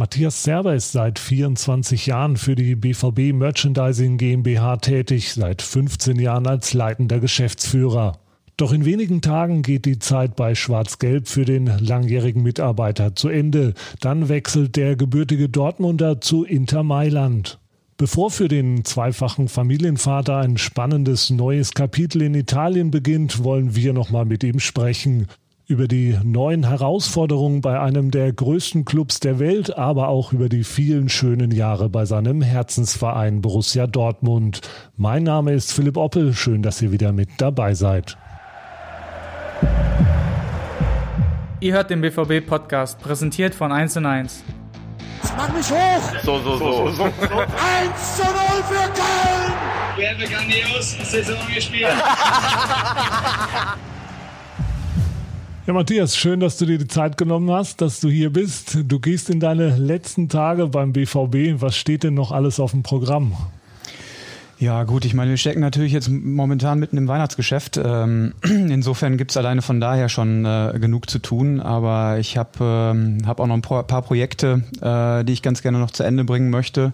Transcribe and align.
Matthias 0.00 0.44
Serber 0.44 0.74
ist 0.74 0.92
seit 0.92 1.18
24 1.18 2.06
Jahren 2.06 2.38
für 2.38 2.54
die 2.54 2.74
BVB 2.74 3.34
Merchandising 3.34 4.16
GmbH 4.16 4.78
tätig, 4.78 5.34
seit 5.34 5.60
15 5.60 6.18
Jahren 6.18 6.46
als 6.46 6.72
leitender 6.72 7.20
Geschäftsführer. 7.20 8.18
Doch 8.56 8.72
in 8.72 8.86
wenigen 8.86 9.20
Tagen 9.20 9.60
geht 9.60 9.84
die 9.84 9.98
Zeit 9.98 10.36
bei 10.36 10.54
Schwarz-Gelb 10.54 11.28
für 11.28 11.44
den 11.44 11.66
langjährigen 11.66 12.42
Mitarbeiter 12.42 13.14
zu 13.14 13.28
Ende. 13.28 13.74
Dann 14.00 14.30
wechselt 14.30 14.76
der 14.76 14.96
gebürtige 14.96 15.50
Dortmunder 15.50 16.22
zu 16.22 16.44
Inter 16.44 16.82
Mailand. 16.82 17.58
Bevor 17.98 18.30
für 18.30 18.48
den 18.48 18.86
zweifachen 18.86 19.48
Familienvater 19.48 20.38
ein 20.38 20.56
spannendes 20.56 21.28
neues 21.28 21.72
Kapitel 21.72 22.22
in 22.22 22.32
Italien 22.32 22.90
beginnt, 22.90 23.44
wollen 23.44 23.76
wir 23.76 23.92
nochmal 23.92 24.24
mit 24.24 24.44
ihm 24.44 24.60
sprechen 24.60 25.26
über 25.70 25.86
die 25.86 26.18
neuen 26.24 26.66
Herausforderungen 26.66 27.60
bei 27.60 27.78
einem 27.78 28.10
der 28.10 28.32
größten 28.32 28.84
Clubs 28.84 29.20
der 29.20 29.38
Welt, 29.38 29.78
aber 29.78 30.08
auch 30.08 30.32
über 30.32 30.48
die 30.48 30.64
vielen 30.64 31.08
schönen 31.08 31.52
Jahre 31.52 31.88
bei 31.88 32.06
seinem 32.06 32.42
Herzensverein 32.42 33.40
Borussia 33.40 33.86
Dortmund. 33.86 34.62
Mein 34.96 35.22
Name 35.22 35.52
ist 35.52 35.72
Philipp 35.72 35.96
Oppel, 35.96 36.34
schön, 36.34 36.62
dass 36.62 36.82
ihr 36.82 36.90
wieder 36.90 37.12
mit 37.12 37.28
dabei 37.38 37.74
seid. 37.74 38.18
Ihr 41.60 41.74
hört 41.74 41.90
den 41.90 42.00
BVB 42.00 42.44
Podcast, 42.44 42.98
präsentiert 42.98 43.54
von 43.54 43.70
1 43.70 43.96
und 43.98 44.06
1. 44.06 44.42
Jetzt 45.22 45.36
mach 45.36 45.54
mich 45.54 45.70
hoch! 45.70 46.02
So, 46.24 46.40
so, 46.40 46.56
so. 46.56 47.04
1 47.04 47.12
zu 48.16 48.24
0 48.24 48.32
für 48.66 48.90
Köln! 48.90 49.52
Wir 49.96 50.10
haben 50.10 50.18
grandios 50.18 50.96
Saison 51.08 51.38
gespielt. 51.54 51.86
Ja, 55.70 55.74
Matthias, 55.74 56.16
schön, 56.16 56.40
dass 56.40 56.58
du 56.58 56.66
dir 56.66 56.78
die 56.78 56.88
Zeit 56.88 57.16
genommen 57.16 57.48
hast, 57.52 57.80
dass 57.80 58.00
du 58.00 58.08
hier 58.08 58.30
bist. 58.30 58.78
Du 58.88 58.98
gehst 58.98 59.30
in 59.30 59.38
deine 59.38 59.76
letzten 59.76 60.28
Tage 60.28 60.66
beim 60.66 60.92
BVB. 60.92 61.62
Was 61.62 61.76
steht 61.76 62.02
denn 62.02 62.14
noch 62.14 62.32
alles 62.32 62.58
auf 62.58 62.72
dem 62.72 62.82
Programm? 62.82 63.36
Ja, 64.58 64.82
gut, 64.82 65.04
ich 65.04 65.14
meine, 65.14 65.30
wir 65.30 65.36
stecken 65.36 65.60
natürlich 65.60 65.92
jetzt 65.92 66.08
momentan 66.08 66.80
mitten 66.80 66.96
im 66.96 67.06
Weihnachtsgeschäft. 67.06 67.80
Ähm, 67.80 68.34
insofern 68.42 69.16
gibt's 69.16 69.36
alleine 69.36 69.62
von 69.62 69.80
daher 69.80 70.08
schon 70.08 70.44
äh, 70.44 70.76
genug 70.80 71.08
zu 71.08 71.20
tun. 71.20 71.60
Aber 71.60 72.18
ich 72.18 72.36
habe 72.36 72.92
ähm, 72.92 73.18
hab 73.24 73.38
auch 73.38 73.46
noch 73.46 73.54
ein 73.54 73.62
paar 73.62 74.02
Projekte, 74.02 74.64
äh, 74.82 75.24
die 75.24 75.34
ich 75.34 75.40
ganz 75.40 75.62
gerne 75.62 75.78
noch 75.78 75.92
zu 75.92 76.02
Ende 76.02 76.24
bringen 76.24 76.50
möchte. 76.50 76.92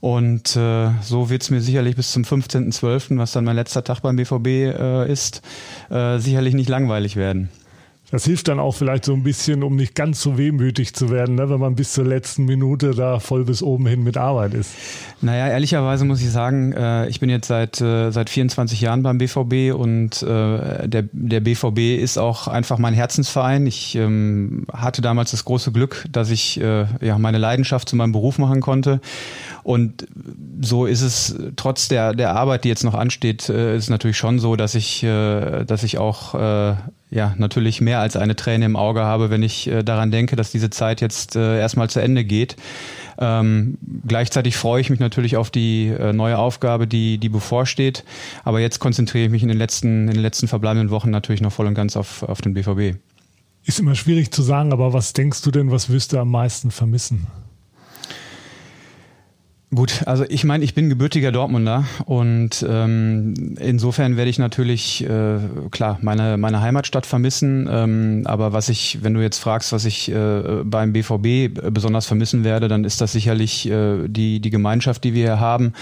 Und 0.00 0.56
äh, 0.56 0.90
so 1.02 1.30
wird's 1.30 1.50
mir 1.50 1.60
sicherlich 1.60 1.94
bis 1.94 2.10
zum 2.10 2.24
15.12., 2.24 3.16
was 3.16 3.30
dann 3.30 3.44
mein 3.44 3.54
letzter 3.54 3.84
Tag 3.84 4.00
beim 4.00 4.16
BVB 4.16 5.06
ist, 5.08 5.42
sicherlich 5.88 6.54
nicht 6.54 6.68
langweilig 6.68 7.14
werden. 7.14 7.48
Das 8.12 8.26
hilft 8.26 8.48
dann 8.48 8.60
auch 8.60 8.72
vielleicht 8.72 9.06
so 9.06 9.14
ein 9.14 9.22
bisschen, 9.22 9.62
um 9.62 9.74
nicht 9.74 9.94
ganz 9.94 10.20
so 10.20 10.36
wehmütig 10.36 10.94
zu 10.94 11.08
werden, 11.08 11.34
ne, 11.34 11.48
wenn 11.48 11.58
man 11.58 11.74
bis 11.74 11.94
zur 11.94 12.04
letzten 12.04 12.44
Minute 12.44 12.90
da 12.90 13.20
voll 13.20 13.46
bis 13.46 13.62
oben 13.62 13.86
hin 13.86 14.04
mit 14.04 14.18
Arbeit 14.18 14.52
ist. 14.52 14.74
Naja, 15.22 15.48
ehrlicherweise 15.48 16.04
muss 16.04 16.20
ich 16.20 16.30
sagen, 16.30 16.72
äh, 16.72 17.08
ich 17.08 17.20
bin 17.20 17.30
jetzt 17.30 17.48
seit, 17.48 17.80
äh, 17.80 18.10
seit 18.10 18.28
24 18.28 18.82
Jahren 18.82 19.02
beim 19.02 19.16
BVB 19.16 19.74
und 19.74 20.22
äh, 20.22 20.86
der, 20.86 21.04
der 21.10 21.40
BVB 21.40 22.02
ist 22.02 22.18
auch 22.18 22.48
einfach 22.48 22.76
mein 22.76 22.92
Herzensverein. 22.92 23.66
Ich 23.66 23.94
ähm, 23.94 24.66
hatte 24.70 25.00
damals 25.00 25.30
das 25.30 25.46
große 25.46 25.72
Glück, 25.72 26.04
dass 26.12 26.28
ich 26.28 26.60
äh, 26.60 26.84
ja, 27.00 27.16
meine 27.16 27.38
Leidenschaft 27.38 27.88
zu 27.88 27.96
meinem 27.96 28.12
Beruf 28.12 28.36
machen 28.36 28.60
konnte. 28.60 29.00
Und 29.62 30.06
so 30.60 30.86
ist 30.86 31.02
es 31.02 31.36
trotz 31.56 31.88
der, 31.88 32.14
der 32.14 32.34
Arbeit, 32.34 32.64
die 32.64 32.68
jetzt 32.68 32.84
noch 32.84 32.94
ansteht, 32.94 33.48
äh, 33.48 33.76
ist 33.76 33.90
natürlich 33.90 34.16
schon 34.16 34.38
so, 34.38 34.56
dass 34.56 34.74
ich, 34.74 35.02
äh, 35.02 35.64
dass 35.64 35.82
ich 35.82 35.98
auch 35.98 36.34
äh, 36.34 36.74
ja 37.10 37.34
natürlich 37.36 37.80
mehr 37.80 38.00
als 38.00 38.16
eine 38.16 38.36
Träne 38.36 38.64
im 38.64 38.76
Auge 38.76 39.02
habe, 39.02 39.30
wenn 39.30 39.42
ich 39.42 39.70
daran 39.84 40.10
denke, 40.10 40.34
dass 40.34 40.50
diese 40.50 40.70
Zeit 40.70 41.02
jetzt 41.02 41.36
erstmal 41.36 41.90
zu 41.90 42.00
Ende 42.00 42.24
geht. 42.24 42.56
Ähm, 43.18 43.78
gleichzeitig 44.06 44.56
freue 44.56 44.80
ich 44.80 44.90
mich 44.90 45.00
natürlich 45.00 45.36
auf 45.36 45.50
die 45.50 45.88
äh, 45.88 46.12
neue 46.12 46.38
Aufgabe, 46.38 46.86
die, 46.86 47.18
die 47.18 47.28
bevorsteht. 47.28 48.04
Aber 48.44 48.60
jetzt 48.60 48.78
konzentriere 48.78 49.26
ich 49.26 49.30
mich 49.30 49.42
in 49.42 49.48
den 49.48 49.58
letzten, 49.58 50.08
in 50.08 50.14
den 50.14 50.22
letzten 50.22 50.48
verbleibenden 50.48 50.90
Wochen 50.90 51.10
natürlich 51.10 51.40
noch 51.40 51.52
voll 51.52 51.66
und 51.66 51.74
ganz 51.74 51.96
auf, 51.96 52.22
auf 52.22 52.40
den 52.40 52.54
BVB. 52.54 52.98
Ist 53.64 53.78
immer 53.78 53.94
schwierig 53.94 54.32
zu 54.32 54.42
sagen, 54.42 54.72
aber 54.72 54.92
was 54.92 55.12
denkst 55.12 55.42
du 55.42 55.50
denn, 55.50 55.70
was 55.70 55.88
wirst 55.88 56.12
du 56.12 56.18
am 56.18 56.30
meisten 56.30 56.70
vermissen? 56.70 57.26
Gut, 59.74 60.02
also 60.04 60.26
ich 60.28 60.44
meine, 60.44 60.64
ich 60.64 60.74
bin 60.74 60.90
gebürtiger 60.90 61.32
Dortmunder 61.32 61.86
und 62.04 62.62
ähm, 62.68 63.56
insofern 63.58 64.18
werde 64.18 64.28
ich 64.28 64.38
natürlich 64.38 65.02
äh, 65.02 65.38
klar 65.70 65.98
meine 66.02 66.36
meine 66.36 66.60
Heimatstadt 66.60 67.06
vermissen. 67.06 67.66
Ähm, 67.72 68.22
aber 68.26 68.52
was 68.52 68.68
ich, 68.68 68.98
wenn 69.00 69.14
du 69.14 69.22
jetzt 69.22 69.38
fragst, 69.38 69.72
was 69.72 69.86
ich 69.86 70.12
äh, 70.12 70.62
beim 70.62 70.92
BVB 70.92 71.72
besonders 71.72 72.04
vermissen 72.04 72.44
werde, 72.44 72.68
dann 72.68 72.84
ist 72.84 73.00
das 73.00 73.12
sicherlich 73.12 73.66
äh, 73.66 74.08
die 74.08 74.40
die 74.40 74.50
Gemeinschaft, 74.50 75.04
die 75.04 75.14
wir 75.14 75.22
hier 75.24 75.40
haben. 75.40 75.72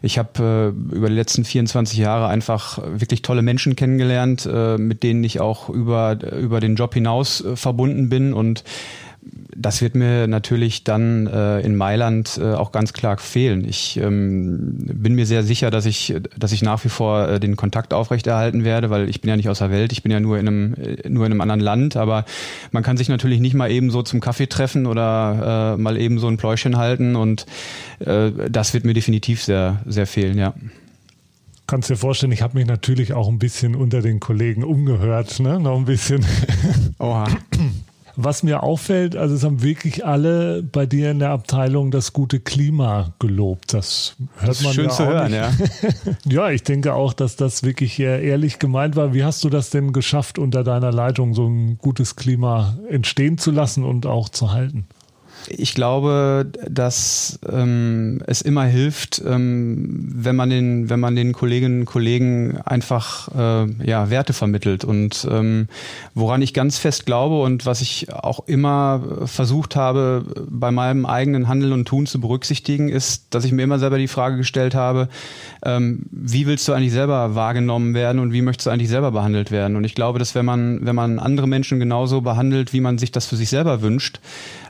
Ich 0.00 0.16
habe 0.16 0.72
äh, 0.92 0.94
über 0.94 1.08
die 1.08 1.16
letzten 1.16 1.44
24 1.44 1.98
Jahre 1.98 2.28
einfach 2.28 2.78
wirklich 2.86 3.22
tolle 3.22 3.42
Menschen 3.42 3.74
kennengelernt, 3.74 4.46
äh, 4.46 4.78
mit 4.78 5.02
denen 5.02 5.24
ich 5.24 5.40
auch 5.40 5.68
über 5.68 6.18
über 6.38 6.60
den 6.60 6.76
Job 6.76 6.94
hinaus 6.94 7.44
äh, 7.44 7.56
verbunden 7.56 8.08
bin 8.10 8.32
und 8.32 8.62
das 9.22 9.82
wird 9.82 9.94
mir 9.94 10.26
natürlich 10.26 10.84
dann 10.84 11.26
äh, 11.26 11.60
in 11.60 11.76
Mailand 11.76 12.40
äh, 12.42 12.54
auch 12.54 12.72
ganz 12.72 12.94
klar 12.94 13.18
fehlen. 13.18 13.68
Ich 13.68 13.98
ähm, 13.98 14.76
bin 14.78 15.14
mir 15.14 15.26
sehr 15.26 15.42
sicher, 15.42 15.70
dass 15.70 15.84
ich, 15.84 16.14
dass 16.38 16.52
ich 16.52 16.62
nach 16.62 16.82
wie 16.84 16.88
vor 16.88 17.28
äh, 17.28 17.40
den 17.40 17.56
Kontakt 17.56 17.92
aufrechterhalten 17.92 18.64
werde, 18.64 18.88
weil 18.88 19.10
ich 19.10 19.20
bin 19.20 19.28
ja 19.28 19.36
nicht 19.36 19.50
aus 19.50 19.58
der 19.58 19.70
Welt, 19.70 19.92
ich 19.92 20.02
bin 20.02 20.10
ja 20.10 20.20
nur 20.20 20.38
in 20.38 20.48
einem, 20.48 20.74
äh, 20.74 21.08
nur 21.08 21.26
in 21.26 21.32
einem 21.32 21.42
anderen 21.42 21.60
Land, 21.60 21.96
aber 21.96 22.24
man 22.72 22.82
kann 22.82 22.96
sich 22.96 23.10
natürlich 23.10 23.40
nicht 23.40 23.54
mal 23.54 23.70
eben 23.70 23.90
so 23.90 24.02
zum 24.02 24.20
Kaffee 24.20 24.46
treffen 24.46 24.86
oder 24.86 25.74
äh, 25.76 25.80
mal 25.80 25.98
eben 25.98 26.18
so 26.18 26.28
ein 26.28 26.38
Pläuschen 26.38 26.78
halten 26.78 27.14
und 27.14 27.44
äh, 27.98 28.30
das 28.48 28.72
wird 28.72 28.84
mir 28.84 28.94
definitiv 28.94 29.42
sehr, 29.42 29.82
sehr 29.86 30.06
fehlen, 30.06 30.38
ja 30.38 30.54
kannst 31.66 31.88
dir 31.88 31.96
vorstellen, 31.96 32.32
ich 32.32 32.42
habe 32.42 32.58
mich 32.58 32.66
natürlich 32.66 33.12
auch 33.12 33.28
ein 33.28 33.38
bisschen 33.38 33.76
unter 33.76 34.02
den 34.02 34.18
Kollegen 34.18 34.64
umgehört, 34.64 35.38
ne? 35.38 35.60
Noch 35.60 35.76
ein 35.76 35.84
bisschen. 35.84 36.26
Oha. 36.98 37.28
Was 38.22 38.42
mir 38.42 38.62
auffällt, 38.62 39.16
also 39.16 39.34
es 39.34 39.44
haben 39.44 39.62
wirklich 39.62 40.04
alle 40.04 40.62
bei 40.62 40.86
dir 40.86 41.10
in 41.10 41.18
der 41.18 41.30
Abteilung 41.30 41.90
das 41.90 42.12
gute 42.12 42.40
Klima 42.40 43.12
gelobt. 43.18 43.72
Das 43.72 44.16
hört 44.36 44.50
das 44.50 44.62
man 44.62 44.72
schön 44.72 44.84
ja 44.86 44.90
zu 44.90 45.06
hören, 45.06 45.30
nicht. 45.30 45.40
ja. 45.40 46.12
ja, 46.46 46.50
ich 46.50 46.62
denke 46.62 46.94
auch, 46.94 47.12
dass 47.12 47.36
das 47.36 47.62
wirklich 47.62 47.98
ehrlich 47.98 48.58
gemeint 48.58 48.96
war. 48.96 49.14
Wie 49.14 49.24
hast 49.24 49.42
du 49.44 49.48
das 49.48 49.70
denn 49.70 49.92
geschafft, 49.92 50.38
unter 50.38 50.64
deiner 50.64 50.92
Leitung 50.92 51.34
so 51.34 51.46
ein 51.46 51.78
gutes 51.78 52.16
Klima 52.16 52.78
entstehen 52.88 53.38
zu 53.38 53.50
lassen 53.50 53.84
und 53.84 54.06
auch 54.06 54.28
zu 54.28 54.52
halten? 54.52 54.86
Ich 55.48 55.74
glaube, 55.74 56.46
dass 56.68 57.38
ähm, 57.50 58.22
es 58.26 58.42
immer 58.42 58.64
hilft, 58.64 59.22
ähm, 59.26 60.10
wenn 60.14 60.36
man 60.36 60.50
den, 60.50 60.90
wenn 60.90 61.00
man 61.00 61.16
den 61.16 61.32
Kolleginnen 61.32 61.80
und 61.80 61.86
Kollegen 61.86 62.58
einfach 62.64 63.28
äh, 63.34 63.66
ja, 63.84 64.10
Werte 64.10 64.32
vermittelt. 64.32 64.84
Und 64.84 65.26
ähm, 65.30 65.68
woran 66.14 66.42
ich 66.42 66.54
ganz 66.54 66.78
fest 66.78 67.06
glaube 67.06 67.40
und 67.40 67.66
was 67.66 67.80
ich 67.80 68.12
auch 68.12 68.46
immer 68.46 69.02
versucht 69.24 69.76
habe, 69.76 70.24
bei 70.48 70.70
meinem 70.70 71.06
eigenen 71.06 71.48
Handeln 71.48 71.72
und 71.72 71.86
Tun 71.86 72.06
zu 72.06 72.20
berücksichtigen, 72.20 72.88
ist, 72.88 73.26
dass 73.30 73.44
ich 73.44 73.52
mir 73.52 73.62
immer 73.62 73.78
selber 73.78 73.98
die 73.98 74.08
Frage 74.08 74.36
gestellt 74.36 74.74
habe, 74.74 75.08
ähm, 75.64 76.02
wie 76.10 76.46
willst 76.46 76.66
du 76.68 76.72
eigentlich 76.72 76.92
selber 76.92 77.34
wahrgenommen 77.34 77.94
werden 77.94 78.18
und 78.18 78.32
wie 78.32 78.42
möchtest 78.42 78.66
du 78.66 78.70
eigentlich 78.70 78.88
selber 78.88 79.10
behandelt 79.10 79.50
werden? 79.50 79.76
Und 79.76 79.84
ich 79.84 79.94
glaube, 79.94 80.18
dass 80.18 80.34
wenn 80.34 80.44
man, 80.44 80.84
wenn 80.84 80.94
man 80.94 81.18
andere 81.18 81.46
Menschen 81.46 81.78
genauso 81.78 82.20
behandelt, 82.20 82.72
wie 82.72 82.80
man 82.80 82.98
sich 82.98 83.12
das 83.12 83.26
für 83.26 83.36
sich 83.36 83.48
selber 83.48 83.82
wünscht, 83.82 84.20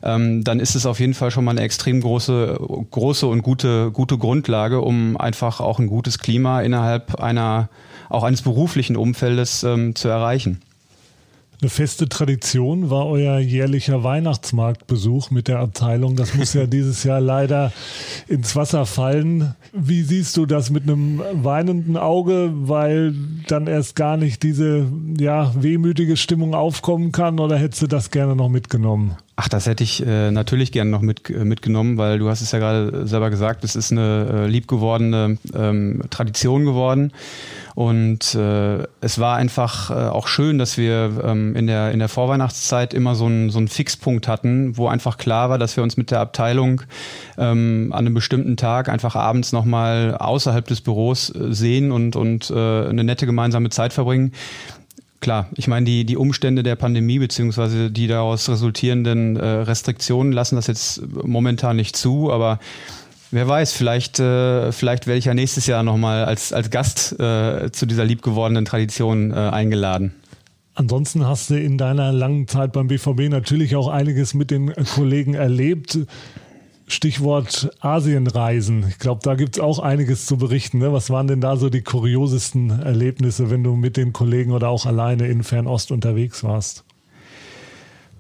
ähm, 0.02 0.44
dann 0.44 0.59
ist 0.60 0.74
es 0.74 0.86
auf 0.86 1.00
jeden 1.00 1.14
Fall 1.14 1.30
schon 1.30 1.44
mal 1.44 1.52
eine 1.52 1.62
extrem 1.62 2.00
große, 2.00 2.58
große 2.90 3.26
und 3.26 3.42
gute, 3.42 3.90
gute 3.90 4.18
Grundlage, 4.18 4.80
um 4.80 5.16
einfach 5.16 5.60
auch 5.60 5.78
ein 5.78 5.86
gutes 5.86 6.18
Klima 6.18 6.60
innerhalb 6.60 7.16
einer, 7.16 7.68
auch 8.08 8.22
eines 8.22 8.42
beruflichen 8.42 8.96
Umfeldes 8.96 9.64
ähm, 9.64 9.94
zu 9.94 10.08
erreichen. 10.08 10.60
Eine 11.62 11.68
feste 11.68 12.08
Tradition 12.08 12.88
war 12.88 13.06
euer 13.06 13.38
jährlicher 13.38 14.02
Weihnachtsmarktbesuch 14.02 15.30
mit 15.30 15.46
der 15.46 15.58
Abteilung. 15.58 16.16
Das 16.16 16.34
muss 16.34 16.54
ja 16.54 16.64
dieses 16.66 17.04
Jahr 17.04 17.20
leider 17.20 17.70
ins 18.28 18.56
Wasser 18.56 18.86
fallen. 18.86 19.54
Wie 19.74 20.02
siehst 20.02 20.38
du 20.38 20.46
das 20.46 20.70
mit 20.70 20.84
einem 20.84 21.20
weinenden 21.32 21.98
Auge, 21.98 22.50
weil 22.54 23.14
dann 23.46 23.66
erst 23.66 23.94
gar 23.94 24.16
nicht 24.16 24.42
diese 24.42 24.86
ja, 25.18 25.52
wehmütige 25.54 26.16
Stimmung 26.16 26.54
aufkommen 26.54 27.12
kann 27.12 27.38
oder 27.38 27.58
hättest 27.58 27.82
du 27.82 27.86
das 27.88 28.10
gerne 28.10 28.34
noch 28.34 28.48
mitgenommen? 28.48 29.16
Ach, 29.36 29.48
das 29.48 29.66
hätte 29.66 29.84
ich 29.84 30.04
äh, 30.06 30.30
natürlich 30.30 30.72
gerne 30.72 30.90
noch 30.90 31.02
mit, 31.02 31.28
äh, 31.28 31.44
mitgenommen, 31.44 31.98
weil 31.98 32.18
du 32.18 32.28
hast 32.28 32.40
es 32.40 32.52
ja 32.52 32.58
gerade 32.58 33.06
selber 33.06 33.28
gesagt, 33.28 33.64
es 33.64 33.76
ist 33.76 33.92
eine 33.92 34.44
äh, 34.44 34.46
liebgewordene 34.46 35.36
ähm, 35.54 36.02
Tradition 36.10 36.64
geworden. 36.64 37.12
Und 37.74 38.34
äh, 38.34 38.86
es 39.00 39.18
war 39.18 39.36
einfach 39.36 39.90
äh, 39.90 39.94
auch 39.94 40.26
schön, 40.26 40.58
dass 40.58 40.76
wir 40.76 41.22
ähm, 41.24 41.54
in, 41.54 41.66
der, 41.66 41.92
in 41.92 41.98
der 41.98 42.08
Vorweihnachtszeit 42.08 42.94
immer 42.94 43.14
so 43.14 43.26
einen 43.26 43.50
so 43.50 43.58
einen 43.58 43.68
Fixpunkt 43.68 44.28
hatten, 44.28 44.76
wo 44.76 44.88
einfach 44.88 45.18
klar 45.18 45.50
war, 45.50 45.58
dass 45.58 45.76
wir 45.76 45.82
uns 45.82 45.96
mit 45.96 46.10
der 46.10 46.20
Abteilung 46.20 46.82
ähm, 47.38 47.90
an 47.92 48.06
einem 48.06 48.14
bestimmten 48.14 48.56
Tag 48.56 48.88
einfach 48.88 49.14
abends 49.14 49.52
nochmal 49.52 50.16
außerhalb 50.16 50.66
des 50.66 50.80
Büros 50.80 51.34
äh, 51.34 51.52
sehen 51.52 51.92
und, 51.92 52.16
und 52.16 52.50
äh, 52.50 52.54
eine 52.54 53.04
nette 53.04 53.26
gemeinsame 53.26 53.70
Zeit 53.70 53.92
verbringen. 53.92 54.32
Klar, 55.20 55.48
ich 55.54 55.68
meine, 55.68 55.84
die, 55.84 56.06
die 56.06 56.16
Umstände 56.16 56.62
der 56.62 56.76
Pandemie 56.76 57.18
beziehungsweise 57.18 57.90
die 57.90 58.06
daraus 58.06 58.48
resultierenden 58.48 59.36
äh, 59.36 59.44
Restriktionen 59.44 60.32
lassen 60.32 60.56
das 60.56 60.66
jetzt 60.66 61.02
momentan 61.12 61.76
nicht 61.76 61.94
zu, 61.94 62.32
aber 62.32 62.58
wer 63.30 63.48
weiß, 63.48 63.72
vielleicht, 63.72 64.18
äh, 64.20 64.72
vielleicht 64.72 65.06
werde 65.06 65.18
ich 65.18 65.24
ja 65.24 65.34
nächstes 65.34 65.66
Jahr 65.66 65.82
nochmal 65.82 66.24
als, 66.24 66.52
als 66.52 66.70
Gast 66.70 67.18
äh, 67.18 67.70
zu 67.72 67.86
dieser 67.86 68.04
liebgewordenen 68.04 68.64
Tradition 68.64 69.32
äh, 69.32 69.34
eingeladen. 69.34 70.14
Ansonsten 70.74 71.26
hast 71.26 71.50
du 71.50 71.60
in 71.60 71.78
deiner 71.78 72.12
langen 72.12 72.48
Zeit 72.48 72.72
beim 72.72 72.88
BVB 72.88 73.28
natürlich 73.28 73.76
auch 73.76 73.88
einiges 73.88 74.34
mit 74.34 74.50
den 74.50 74.72
Kollegen 74.94 75.34
erlebt. 75.34 75.98
Stichwort 76.86 77.70
Asienreisen. 77.80 78.86
Ich 78.88 78.98
glaube, 78.98 79.20
da 79.22 79.34
gibt 79.34 79.56
es 79.56 79.62
auch 79.62 79.78
einiges 79.78 80.26
zu 80.26 80.36
berichten. 80.36 80.78
Ne? 80.78 80.92
Was 80.92 81.10
waren 81.10 81.28
denn 81.28 81.40
da 81.40 81.56
so 81.56 81.70
die 81.70 81.82
kuriosesten 81.82 82.70
Erlebnisse, 82.70 83.50
wenn 83.50 83.62
du 83.62 83.76
mit 83.76 83.96
den 83.96 84.12
Kollegen 84.12 84.52
oder 84.52 84.68
auch 84.68 84.86
alleine 84.86 85.28
in 85.28 85.44
Fernost 85.44 85.92
unterwegs 85.92 86.42
warst? 86.42 86.84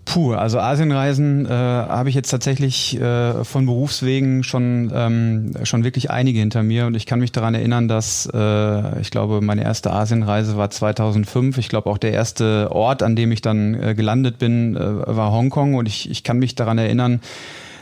Puh, 0.04 0.32
also 0.32 0.58
Asienreisen 0.58 1.46
äh, 1.46 1.50
habe 1.50 2.08
ich 2.08 2.14
jetzt 2.14 2.30
tatsächlich 2.30 3.00
äh, 3.00 3.44
von 3.44 3.66
Berufswegen 3.66 4.42
schon 4.42 4.90
ähm, 4.92 5.52
schon 5.62 5.84
wirklich 5.84 6.10
einige 6.10 6.40
hinter 6.40 6.62
mir. 6.62 6.86
Und 6.86 6.94
ich 6.96 7.06
kann 7.06 7.20
mich 7.20 7.32
daran 7.32 7.54
erinnern, 7.54 7.86
dass 7.86 8.28
äh, 8.32 9.00
ich 9.00 9.10
glaube 9.10 9.40
meine 9.40 9.62
erste 9.62 9.92
Asienreise 9.92 10.56
war 10.56 10.70
2005. 10.70 11.58
Ich 11.58 11.68
glaube 11.68 11.88
auch 11.88 11.98
der 11.98 12.12
erste 12.12 12.72
Ort, 12.72 13.02
an 13.02 13.14
dem 13.14 13.30
ich 13.30 13.40
dann 13.42 13.74
äh, 13.74 13.94
gelandet 13.94 14.38
bin, 14.38 14.74
äh, 14.76 14.80
war 14.80 15.30
Hongkong. 15.32 15.74
Und 15.74 15.86
ich, 15.86 16.10
ich 16.10 16.24
kann 16.24 16.38
mich 16.38 16.54
daran 16.54 16.78
erinnern, 16.78 17.20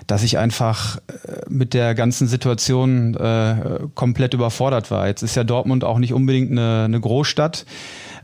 dass 0.09 0.23
ich 0.25 0.39
einfach 0.39 0.97
äh, 0.97 1.43
mit 1.49 1.75
der 1.75 1.95
ganzen 1.95 2.27
Situation 2.27 3.15
äh, 3.15 3.79
komplett 3.95 4.35
überfordert 4.35 4.91
war. 4.91 5.07
Jetzt 5.07 5.23
ist 5.23 5.37
ja 5.37 5.45
Dortmund 5.45 5.85
auch 5.85 5.99
nicht 5.99 6.13
unbedingt 6.13 6.51
eine, 6.51 6.85
eine 6.87 6.99
Großstadt. 6.99 7.65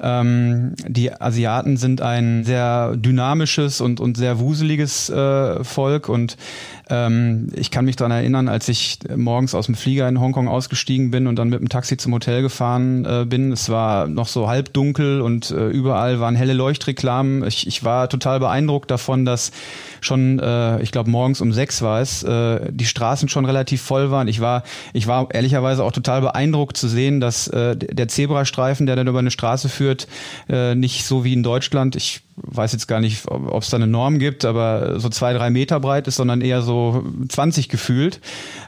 Ähm, 0.01 0.75
die 0.89 1.13
Asiaten 1.13 1.77
sind 1.77 2.01
ein 2.01 2.43
sehr 2.45 2.97
dynamisches 2.97 3.81
und, 3.81 4.01
und 4.01 4.17
sehr 4.17 4.41
wuseliges 4.41 5.11
äh, 5.11 5.63
Volk 5.63 6.09
und 6.09 6.37
ähm, 6.91 7.49
ich 7.55 7.71
kann 7.71 7.87
mich 7.87 7.97
daran 7.97 8.13
erinnern, 8.13 8.49
als 8.49 8.69
ich 8.69 8.99
morgens 9.17 9.55
aus 9.55 9.67
dem 9.67 9.75
Flieger 9.75 10.09
in 10.09 10.21
Hongkong 10.21 10.49
ausgestiegen 10.49 11.11
bin 11.11 11.27
und 11.27 11.37
dann 11.37 11.49
mit 11.49 11.61
dem 11.61 11.69
Taxi 11.69 11.97
zum 11.97 12.13
Hotel 12.13 12.43
gefahren 12.43 13.05
äh, 13.05 13.25
bin. 13.25 13.53
Es 13.53 13.71
war 13.71 14.07
noch 14.07 14.29
so 14.29 14.49
halbdunkel 14.49 15.21
und 15.21 15.51
äh, 15.51 15.69
überall 15.69 16.21
waren 16.21 16.37
helle 16.37 16.53
Leuchtreklamen. 16.53 17.47
Ich, 17.47 17.67
ich 17.67 17.85
war 17.85 18.09
total 18.09 18.41
beeindruckt 18.41 18.91
davon, 18.91 19.25
dass 19.25 19.51
schon, 20.01 20.39
äh, 20.39 20.83
ich 20.83 20.93
glaube, 20.93 21.11
morgens 21.11 21.41
um 21.41 21.53
sechs 21.53 21.81
war 21.81 22.01
es, 22.01 22.23
äh, 22.23 22.71
die 22.71 22.87
Straßen 22.87 23.29
schon 23.29 23.47
relativ 23.47 23.81
voll 23.81 24.11
waren. 24.11 24.29
Ich 24.29 24.41
war, 24.41 24.63
ich 24.93 25.07
war 25.07 25.29
ehrlicherweise 25.33 25.85
auch 25.85 25.93
total 25.93 26.21
beeindruckt 26.21 26.77
zu 26.77 26.89
sehen, 26.89 27.21
dass 27.21 27.49
äh, 27.49 27.77
der 27.77 28.09
Zebrastreifen, 28.09 28.87
der 28.87 28.97
dann 28.97 29.09
über 29.09 29.21
eine 29.21 29.31
Straße 29.31 29.69
führt, 29.69 30.07
äh, 30.49 30.75
nicht 30.75 31.07
so 31.07 31.25
wie 31.25 31.33
in 31.33 31.43
Deutschland, 31.43 31.97
ich 31.97 32.21
weiß 32.37 32.73
jetzt 32.73 32.89
gar 32.89 33.01
nicht, 33.01 33.29
ob 33.29 33.63
es 33.63 33.71
da 33.71 33.77
eine 33.77 33.87
Norm 33.87 34.19
gibt, 34.19 34.45
aber 34.45 34.99
so 34.99 35.09
zwei, 35.09 35.33
drei 35.33 35.51
Meter 35.51 35.79
breit 35.79 36.09
ist, 36.09 36.17
sondern 36.17 36.41
eher 36.41 36.63
so 36.63 36.74
20 37.29 37.69
gefühlt. 37.69 38.21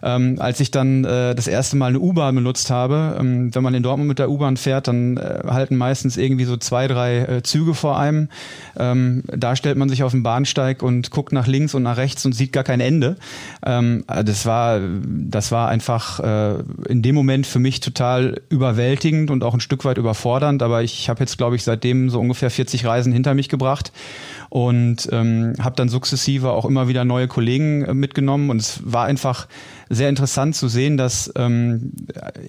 Ähm, 0.02 0.36
als 0.38 0.60
ich 0.60 0.70
dann 0.70 1.04
äh, 1.04 1.34
das 1.34 1.46
erste 1.46 1.76
Mal 1.76 1.86
eine 1.86 2.00
U-Bahn 2.00 2.34
benutzt 2.34 2.70
habe, 2.70 3.16
ähm, 3.18 3.54
wenn 3.54 3.62
man 3.62 3.74
in 3.74 3.82
Dortmund 3.82 4.08
mit 4.08 4.18
der 4.18 4.30
U-Bahn 4.30 4.56
fährt, 4.56 4.88
dann 4.88 5.16
äh, 5.16 5.40
halten 5.46 5.76
meistens 5.76 6.16
irgendwie 6.16 6.44
so 6.44 6.56
zwei, 6.56 6.88
drei 6.88 7.18
äh, 7.18 7.42
Züge 7.42 7.74
vor 7.74 7.98
einem. 7.98 8.28
Ähm, 8.78 9.22
da 9.26 9.56
stellt 9.56 9.76
man 9.76 9.88
sich 9.88 10.02
auf 10.02 10.12
den 10.12 10.22
Bahnsteig 10.22 10.82
und 10.82 11.10
guckt 11.10 11.32
nach 11.32 11.46
links 11.46 11.74
und 11.74 11.82
nach 11.82 11.96
rechts 11.96 12.24
und 12.26 12.32
sieht 12.32 12.52
gar 12.52 12.64
kein 12.64 12.80
Ende. 12.80 13.16
Ähm, 13.64 14.04
das 14.06 14.46
war, 14.46 14.80
das 14.80 15.52
war 15.52 15.68
einfach 15.68 16.20
äh, 16.20 16.62
in 16.88 17.02
dem 17.02 17.14
Moment 17.14 17.46
für 17.46 17.58
mich 17.58 17.80
total 17.80 18.40
überwältigend 18.48 19.30
und 19.30 19.44
auch 19.44 19.54
ein 19.54 19.60
Stück 19.60 19.84
weit 19.84 19.98
überfordernd. 19.98 20.62
Aber 20.62 20.82
ich 20.82 21.08
habe 21.08 21.20
jetzt, 21.20 21.38
glaube 21.38 21.56
ich, 21.56 21.64
seitdem 21.64 22.10
so 22.10 22.20
ungefähr 22.20 22.50
40 22.50 22.84
Reisen 22.84 23.12
hinter 23.12 23.34
mich 23.34 23.48
gebracht 23.48 23.92
und 24.48 25.08
ähm, 25.12 25.54
habe 25.60 25.76
dann 25.76 25.88
sukzessive 25.88 26.50
auch 26.50 26.64
immer 26.64 26.88
wieder 26.88 27.04
neue 27.04 27.28
Kollegen 27.28 27.84
äh, 27.84 27.94
mitgenommen 27.98 28.50
und 28.50 28.58
es 28.60 28.81
war 28.84 29.04
einfach 29.04 29.48
sehr 29.88 30.08
interessant 30.08 30.56
zu 30.56 30.69
sehen, 30.69 30.96
dass 30.96 31.32
ähm, 31.37 31.93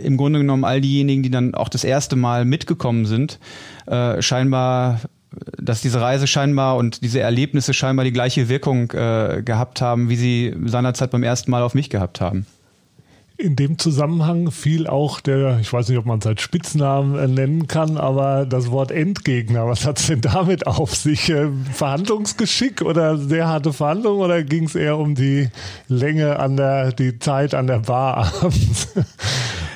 im 0.02 0.18
Grunde 0.18 0.40
genommen 0.40 0.64
all 0.64 0.82
diejenigen, 0.82 1.24
die 1.24 1.32
dann 1.32 1.54
auch 1.54 1.70
das 1.70 1.84
erste 1.84 2.16
Mal 2.16 2.46
mitgekommen 2.46 3.06
sind, 3.06 3.40
äh, 3.86 4.22
scheinbar 4.22 5.00
dass 5.62 5.82
diese 5.82 6.02
Reise 6.02 6.26
scheinbar 6.26 6.78
und 6.78 7.04
diese 7.04 7.20
Erlebnisse 7.20 7.74
scheinbar 7.74 8.06
die 8.06 8.14
gleiche 8.14 8.50
Wirkung 8.50 8.92
äh, 8.92 9.42
gehabt 9.44 9.82
haben, 9.82 10.10
wie 10.10 10.16
sie 10.16 10.56
seinerzeit 10.66 11.12
beim 11.12 11.24
ersten 11.24 11.52
Mal 11.52 11.64
auf 11.64 11.74
mich 11.74 11.90
gehabt 11.90 12.22
haben. 12.22 12.46
In 13.40 13.56
dem 13.56 13.78
Zusammenhang 13.78 14.50
fiel 14.50 14.88
auch 14.88 15.20
der, 15.20 15.60
ich 15.60 15.72
weiß 15.72 15.90
nicht, 15.90 16.00
ob 16.00 16.08
man 16.08 16.18
es 16.18 16.26
als 16.26 16.42
Spitznamen 16.42 17.20
äh, 17.20 17.28
nennen 17.28 17.68
kann, 17.68 17.98
aber 17.98 18.48
das 18.48 18.72
Wort 18.72 18.92
Endgegner. 18.92 19.68
Was 19.68 19.86
hat 19.86 20.00
es 20.00 20.08
denn 20.08 20.22
damit 20.22 20.66
auf 20.66 20.96
sich? 20.96 21.30
Äh, 21.30 21.50
Verhandlungsgeschick 21.72 22.82
oder 22.82 23.16
sehr 23.18 23.48
harte 23.48 23.74
Verhandlungen 23.74 24.22
oder 24.22 24.42
ging 24.42 24.64
es 24.64 24.74
eher 24.74 24.98
um 24.98 25.14
die 25.14 25.50
Länge 25.88 26.40
an 26.40 26.58
der, 26.58 26.92
die 26.94 27.20
Zeit 27.20 27.54
an 27.54 27.68
der 27.68 27.80
Bar 27.80 28.34
abends? 28.42 28.88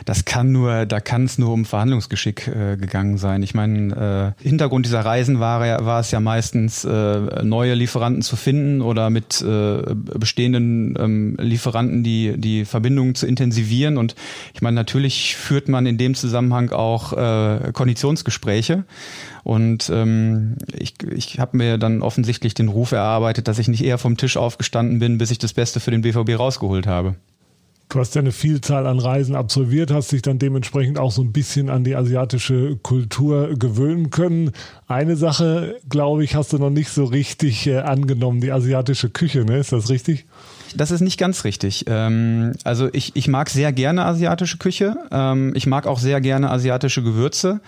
Das 0.06 0.26
kann 0.26 0.52
nur, 0.52 0.86
da 0.86 1.00
kann 1.00 1.26
es 1.26 1.38
nur 1.38 1.52
um 1.52 1.66
Verhandlungsgeschick 1.66 2.48
äh, 2.48 2.78
gegangen 2.78 3.18
sein. 3.18 3.44
Ich 3.44 3.54
meine, 3.54 4.36
äh, 4.40 4.44
Hintergrund 4.44 4.86
dieser 4.86 5.02
Reisen 5.02 5.40
war, 5.40 5.62
war 5.86 6.00
es 6.00 6.12
ja 6.12 6.20
meistens, 6.20 6.86
äh, 6.86 7.44
neue 7.44 7.74
Lieferanten 7.74 8.22
zu 8.22 8.36
finden 8.36 8.82
oder 8.82 9.10
mit 9.10 9.42
äh, 9.42 9.82
bestehenden 9.94 10.96
ähm, 11.00 11.38
Lieferanten 11.40 12.04
die, 12.04 12.34
die 12.38 12.66
Verbindungen 12.66 13.16
zu 13.16 13.28
intensivieren. 13.28 13.98
Und 13.98 14.16
ich 14.54 14.62
meine, 14.62 14.76
natürlich 14.76 15.36
führt 15.36 15.70
man 15.70 15.86
in 15.86 15.98
dem 15.98 16.16
Zusammenhang 16.16 16.72
auch 16.72 17.14
äh, 17.14 17.72
Konditionsgespräche. 17.72 18.86
Und 19.44 19.90
ähm, 19.94 20.58
ich, 20.78 20.96
ich 21.04 21.40
habe 21.40 21.58
mir 21.58 21.78
dann 21.78 22.02
offensichtlich 22.02 22.54
den 22.54 22.68
Ruf 22.68 22.92
erarbeitet, 22.92 23.48
dass 23.48 23.60
ich 23.60 23.68
nicht 23.68 23.84
eher 23.84 23.98
vom 23.98 24.18
Tisch 24.18 24.38
aufgestanden 24.38 25.00
bin, 25.00 25.18
bis 25.18 25.32
ich 25.32 25.40
das 25.40 25.54
Beste 25.54 25.80
für 25.80 25.92
den 25.92 26.02
BVB 26.02 26.38
rausgeholt 26.38 26.88
habe. 26.88 27.16
Du 27.92 28.00
hast 28.00 28.16
ja 28.16 28.22
eine 28.22 28.32
Vielzahl 28.32 28.88
an 28.88 29.00
Reisen 29.00 29.36
absolviert, 29.36 29.92
hast 29.92 30.14
dich 30.14 30.22
dann 30.22 30.40
dementsprechend 30.40 30.98
auch 30.98 31.12
so 31.12 31.22
ein 31.22 31.34
bisschen 31.34 31.70
an 31.70 31.84
die 31.84 31.98
asiatische 31.98 32.78
Kultur 32.82 33.50
gewöhnen 33.60 34.12
können. 34.12 34.52
Eine 34.88 35.18
Sache, 35.18 35.76
glaube 35.90 36.24
ich, 36.24 36.36
hast 36.36 36.54
du 36.54 36.58
noch 36.58 36.70
nicht 36.70 36.90
so 36.90 37.04
richtig 37.04 37.68
äh, 37.68 37.80
angenommen, 37.80 38.40
die 38.40 38.54
asiatische 38.54 39.10
Küche, 39.10 39.44
ne? 39.44 39.58
Ist 39.58 39.74
das 39.74 39.90
richtig? 39.90 40.26
Das 40.74 40.92
ist 40.92 41.02
nicht 41.02 41.20
ganz 41.20 41.44
richtig. 41.44 41.84
Ähm, 41.88 42.54
also 42.64 42.88
ich, 42.94 43.14
ich 43.18 43.28
mag 43.28 43.50
sehr 43.50 43.74
gerne 43.74 44.06
asiatische 44.06 44.58
Küche. 44.58 44.96
Ähm, 45.12 45.52
ich 45.54 45.68
mag 45.68 45.86
auch 45.86 46.00
sehr 46.00 46.22
gerne 46.22 46.50
asiatische 46.50 47.04
Gewürze. 47.04 47.60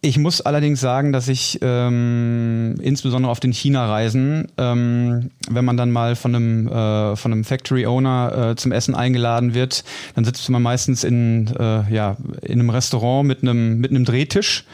Ich 0.00 0.16
muss 0.16 0.40
allerdings 0.40 0.80
sagen, 0.80 1.12
dass 1.12 1.26
ich 1.26 1.58
ähm, 1.60 2.76
insbesondere 2.80 3.32
auf 3.32 3.40
den 3.40 3.52
China-Reisen, 3.52 4.46
ähm, 4.56 5.30
wenn 5.50 5.64
man 5.64 5.76
dann 5.76 5.90
mal 5.90 6.14
von 6.14 6.36
einem, 6.36 6.68
äh, 6.68 7.16
von 7.16 7.32
einem 7.32 7.42
Factory-Owner 7.42 8.50
äh, 8.50 8.56
zum 8.56 8.70
Essen 8.70 8.94
eingeladen 8.94 9.54
wird, 9.54 9.82
dann 10.14 10.24
sitzt 10.24 10.48
man 10.50 10.62
meistens 10.62 11.02
in, 11.02 11.48
äh, 11.58 11.92
ja, 11.92 12.16
in 12.42 12.60
einem 12.60 12.70
Restaurant 12.70 13.26
mit 13.26 13.42
einem, 13.42 13.80
mit 13.80 13.90
einem 13.90 14.04
Drehtisch 14.04 14.64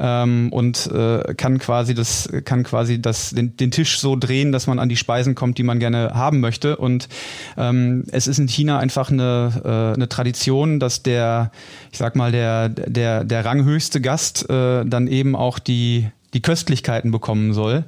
ähm, 0.00 0.48
und 0.50 0.86
äh, 0.90 1.34
kann 1.34 1.58
quasi 1.58 1.94
das 1.94 2.28
kann 2.44 2.64
quasi 2.64 3.00
das 3.00 3.30
den, 3.30 3.56
den 3.56 3.70
Tisch 3.70 4.00
so 4.00 4.16
drehen, 4.16 4.50
dass 4.50 4.66
man 4.66 4.78
an 4.78 4.88
die 4.88 4.96
Speisen 4.96 5.34
kommt, 5.34 5.58
die 5.58 5.62
man 5.62 5.78
gerne 5.78 6.12
haben 6.14 6.40
möchte. 6.40 6.78
Und 6.78 7.08
ähm, 7.58 8.04
es 8.10 8.26
ist 8.26 8.38
in 8.38 8.48
China 8.48 8.78
einfach 8.78 9.10
eine, 9.10 9.52
äh, 9.62 9.94
eine 9.94 10.08
Tradition, 10.08 10.80
dass 10.80 11.02
der 11.02 11.52
ich 11.92 11.98
sag 11.98 12.16
mal 12.16 12.32
der 12.32 12.70
der 12.70 13.24
der 13.24 13.44
ranghöchste 13.44 14.00
Gast 14.00 14.48
äh, 14.48 14.84
dann 14.86 15.06
eben 15.06 15.36
auch 15.36 15.58
die 15.58 16.08
die 16.32 16.42
Köstlichkeiten 16.42 17.10
bekommen 17.10 17.52
soll. 17.52 17.84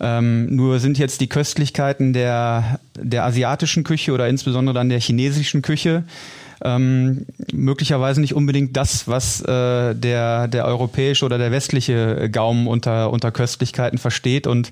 Ähm, 0.00 0.54
nur 0.54 0.78
sind 0.78 0.96
jetzt 0.96 1.20
die 1.20 1.28
Köstlichkeiten 1.28 2.12
der, 2.12 2.78
der 2.96 3.24
asiatischen 3.24 3.82
Küche 3.82 4.12
oder 4.12 4.28
insbesondere 4.28 4.74
dann 4.74 4.88
der 4.88 5.00
chinesischen 5.00 5.60
Küche 5.60 6.04
ähm, 6.64 7.26
möglicherweise 7.52 8.20
nicht 8.20 8.34
unbedingt 8.34 8.76
das, 8.76 9.08
was 9.08 9.40
äh, 9.42 9.94
der, 9.94 10.48
der 10.48 10.64
europäische 10.66 11.24
oder 11.24 11.38
der 11.38 11.52
westliche 11.52 12.28
Gaumen 12.30 12.66
unter, 12.66 13.10
unter 13.10 13.30
Köstlichkeiten 13.32 13.98
versteht. 13.98 14.46
Und 14.46 14.70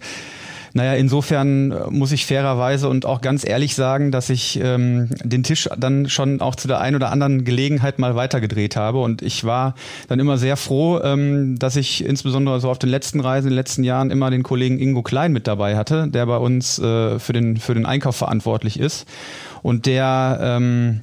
naja, 0.74 0.94
insofern 0.94 1.74
muss 1.90 2.12
ich 2.12 2.26
fairerweise 2.26 2.88
und 2.88 3.06
auch 3.06 3.20
ganz 3.20 3.46
ehrlich 3.46 3.74
sagen, 3.74 4.10
dass 4.12 4.30
ich 4.30 4.60
ähm, 4.62 5.08
den 5.24 5.42
Tisch 5.42 5.68
dann 5.76 6.08
schon 6.08 6.40
auch 6.40 6.54
zu 6.54 6.68
der 6.68 6.80
einen 6.80 6.96
oder 6.96 7.10
anderen 7.10 7.44
Gelegenheit 7.44 7.98
mal 7.98 8.14
weitergedreht 8.14 8.76
habe. 8.76 9.00
Und 9.00 9.22
ich 9.22 9.44
war 9.44 9.74
dann 10.08 10.20
immer 10.20 10.38
sehr 10.38 10.56
froh, 10.56 11.00
ähm, 11.02 11.58
dass 11.58 11.76
ich 11.76 12.04
insbesondere 12.04 12.60
so 12.60 12.70
auf 12.70 12.78
den 12.78 12.90
letzten 12.90 13.20
Reisen, 13.20 13.48
in 13.48 13.52
den 13.52 13.56
letzten 13.56 13.84
Jahren 13.84 14.10
immer 14.10 14.30
den 14.30 14.42
Kollegen 14.42 14.78
Ingo 14.78 15.02
Klein 15.02 15.32
mit 15.32 15.46
dabei 15.46 15.76
hatte, 15.76 16.06
der 16.08 16.26
bei 16.26 16.36
uns 16.36 16.78
äh, 16.78 17.18
für, 17.18 17.32
den, 17.32 17.56
für 17.56 17.74
den 17.74 17.86
Einkauf 17.86 18.16
verantwortlich 18.16 18.78
ist. 18.78 19.06
Und 19.62 19.86
der 19.86 20.38
ähm, 20.40 21.00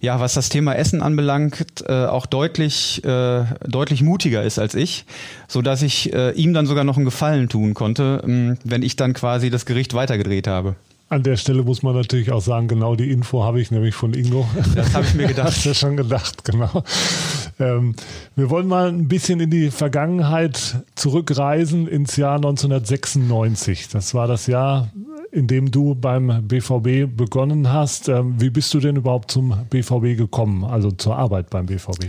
ja, 0.00 0.20
was 0.20 0.34
das 0.34 0.48
Thema 0.48 0.74
Essen 0.74 1.02
anbelangt, 1.02 1.84
äh, 1.86 2.06
auch 2.06 2.26
deutlich, 2.26 3.04
äh, 3.04 3.44
deutlich 3.66 4.02
mutiger 4.02 4.42
ist 4.42 4.58
als 4.58 4.74
ich, 4.74 5.04
so 5.48 5.62
dass 5.62 5.82
ich 5.82 6.12
äh, 6.12 6.32
ihm 6.32 6.54
dann 6.54 6.66
sogar 6.66 6.84
noch 6.84 6.96
einen 6.96 7.04
Gefallen 7.04 7.48
tun 7.48 7.74
konnte, 7.74 8.22
ähm, 8.24 8.58
wenn 8.64 8.82
ich 8.82 8.96
dann 8.96 9.12
quasi 9.12 9.50
das 9.50 9.66
Gericht 9.66 9.94
weitergedreht 9.94 10.46
habe. 10.46 10.76
An 11.10 11.22
der 11.22 11.38
Stelle 11.38 11.62
muss 11.62 11.82
man 11.82 11.94
natürlich 11.94 12.32
auch 12.32 12.42
sagen, 12.42 12.68
genau 12.68 12.94
die 12.94 13.10
Info 13.10 13.42
habe 13.42 13.62
ich 13.62 13.70
nämlich 13.70 13.94
von 13.94 14.12
Ingo. 14.12 14.46
Das 14.74 14.92
habe 14.92 15.06
ich 15.06 15.14
mir 15.14 15.26
gedacht. 15.26 15.46
Hast 15.56 15.64
du 15.64 15.72
schon 15.72 15.96
gedacht, 15.96 16.44
genau. 16.44 16.84
Ähm, 17.58 17.94
wir 18.36 18.50
wollen 18.50 18.68
mal 18.68 18.88
ein 18.88 19.08
bisschen 19.08 19.40
in 19.40 19.50
die 19.50 19.70
Vergangenheit 19.70 20.84
zurückreisen 20.96 21.88
ins 21.88 22.16
Jahr 22.16 22.36
1996. 22.36 23.88
Das 23.88 24.12
war 24.12 24.26
das 24.26 24.46
Jahr, 24.48 24.90
in 25.30 25.46
dem 25.46 25.70
du 25.70 25.94
beim 25.94 26.46
BVB 26.46 27.14
begonnen 27.14 27.72
hast. 27.72 28.08
Ähm, 28.08 28.34
wie 28.38 28.50
bist 28.50 28.72
du 28.74 28.80
denn 28.80 28.96
überhaupt 28.96 29.30
zum 29.30 29.54
BVB 29.70 30.16
gekommen, 30.16 30.64
also 30.64 30.90
zur 30.90 31.16
Arbeit 31.16 31.50
beim 31.50 31.66
BVB? 31.66 32.06